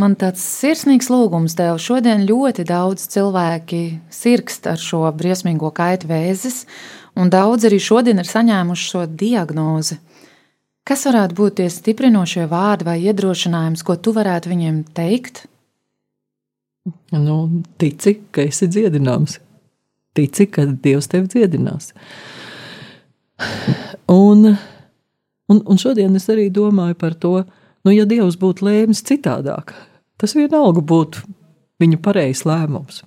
[0.00, 1.76] man tāds sirsnīgs lūgums tev.
[1.82, 6.62] Šodien ļoti daudz cilvēki sirgst ar šo briesmīgo kaitu vēzis,
[7.20, 10.00] un daudz arī šodien ir saņēmuši šo diagnozi.
[10.88, 15.44] Kas varētu būt tie stiprinošie vārdi vai iedrošinājums, ko tu varētu viņiem teikt?
[17.12, 17.36] Nu,
[17.78, 19.36] tici, ka esi dziedināms.
[20.16, 21.92] Tici, ka Dievs tevi dziedinās.
[24.12, 24.52] Un,
[25.48, 27.36] un, un šodien es arī domāju par to,
[27.86, 29.72] nu, ja Dievs būtu lēmis citādāk,
[30.20, 31.24] tas vienalga būtu
[31.82, 33.02] viņa pareizs lēmums.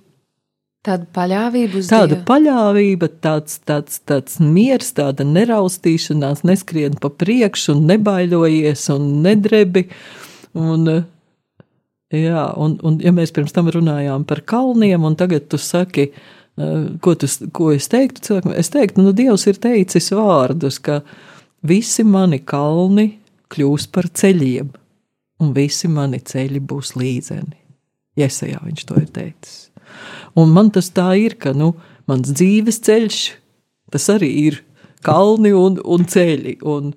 [0.86, 2.22] Tāda paļāvība uz Tāda Dievu.
[2.28, 9.88] paļāvība, tāds, tāds, tāds miers, tāda neraustīšanās, neskrien pa priekšu, un nebaidojies un nedrebi.
[10.56, 10.86] Un,
[12.14, 16.36] jā, un, un ja mēs pirms tam runājām par kalniem, un tagad tu saki, eh,
[16.56, 21.02] ko, tu, ko es teiktu cilvēkam, es teiktu, nu, Dievs ir teicis vārdus, ka
[21.66, 23.10] visi mani kalni
[23.52, 24.70] kļūs par ceļiem,
[25.42, 27.58] un visi mani ceļi būs līdzeni.
[28.16, 29.58] Iesajā viņš to ir teicis.
[30.36, 31.74] Un man tas tā ir, ka nu,
[32.08, 33.20] mans dzīves ceļš,
[33.92, 34.62] tas arī ir
[35.04, 36.56] kalni un, un ceļi.
[36.64, 36.94] Un,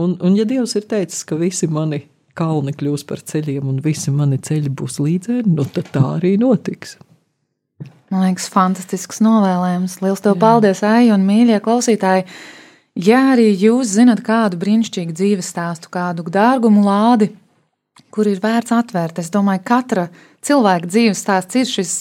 [0.00, 2.06] un, un ja Dievs ir teicis, ka visi mani
[2.38, 6.96] kalni kļūs par ceļiem un visi mani ceļi būs līdzeni, nu, tad tā arī notiks.
[8.12, 10.02] Man liekas, fantastisks novēlējums.
[10.04, 12.26] Lielas tev paldies, Aija un mīļie klausītāji.
[13.00, 17.30] Ja arī jūs zinat kādu brīnišķīgu dzīves stāstu, kādu dārgumu lādi,
[18.12, 20.04] kur ir vērts atvērt, es domāju, katra
[20.44, 21.94] cilvēka dzīves stāsts ir šis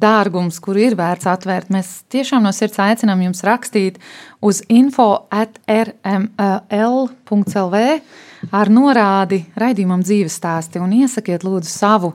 [0.00, 1.68] dārgums, kur ir vērts atvērt.
[1.72, 4.00] Mēs tiešām no sirds aicinām jums rakstīt
[4.40, 6.40] uz info at rml.lv
[8.56, 12.14] ar norādi raidījumam dzīves stāsti un iesakiet lūdzu savu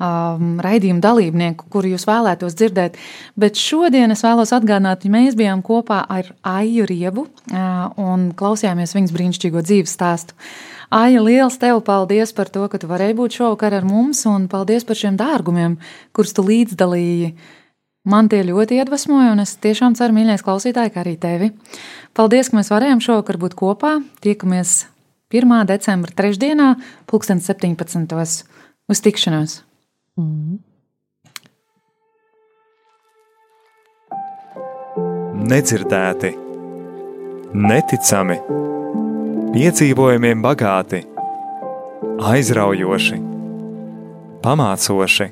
[0.00, 2.98] um, raidījumu dalībnieku, kuru jūs vēlētos dzirdēt.
[3.38, 8.94] Bet šodien es vēlos atgādināt, ka mēs bijām kopā ar Aiju Riebu uh, un klausījāmies
[8.96, 10.38] viņas brīnišķīgo dzīves stāstu.
[10.94, 14.86] Aija, liels tev paldies par to, ka tu varēji būt šovakar ar mums, un paldies
[14.86, 15.78] par šiem dārgumiem,
[16.14, 17.34] kurus tu līdzdalīji.
[18.04, 21.50] Man tie ļoti iedvesmoja, un es tiešām ceru, mīļais klausītāji, ka arī tevi.
[22.14, 23.96] Paldies, ka mēs varējām šovakar būt kopā.
[24.22, 24.84] Tiekamies
[25.32, 25.56] 1.
[25.72, 26.74] decembra trešdienā,
[27.10, 28.44] 2017.
[28.92, 29.62] uz tikšanos!
[35.44, 36.30] Nedzirdēti,
[37.58, 38.36] neticami,
[39.54, 41.00] piedzīvojumiem bagāti,
[42.30, 43.18] aizraujoši,
[44.44, 45.28] pamācoši,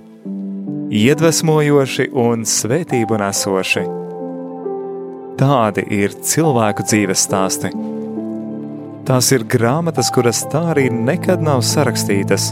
[0.91, 3.85] iedvesmojoši un svētību nesoši.
[5.39, 7.71] Tādi ir cilvēku dzīves stāsti.
[9.07, 12.51] Tās ir grāmatas, kuras tā arī nekad nav sarakstītas,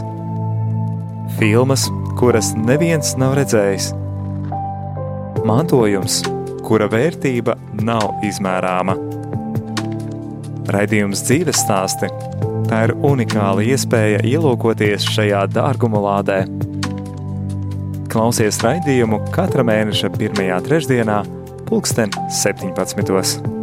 [1.37, 3.91] filmas, kuras neviens nav redzējis,
[5.47, 6.21] mantojums,
[6.65, 8.95] kura vērtība nav izmērāma.
[10.71, 12.11] Raidījums dzīves stāsti-
[12.69, 16.41] tā ir unikāla iespēja ielūkoties šajā dārguma lādē.
[18.11, 21.23] Klausies raidījumu katra mēneša pirmajā trešdienā,
[21.65, 22.11] pulksten
[22.43, 23.60] 17.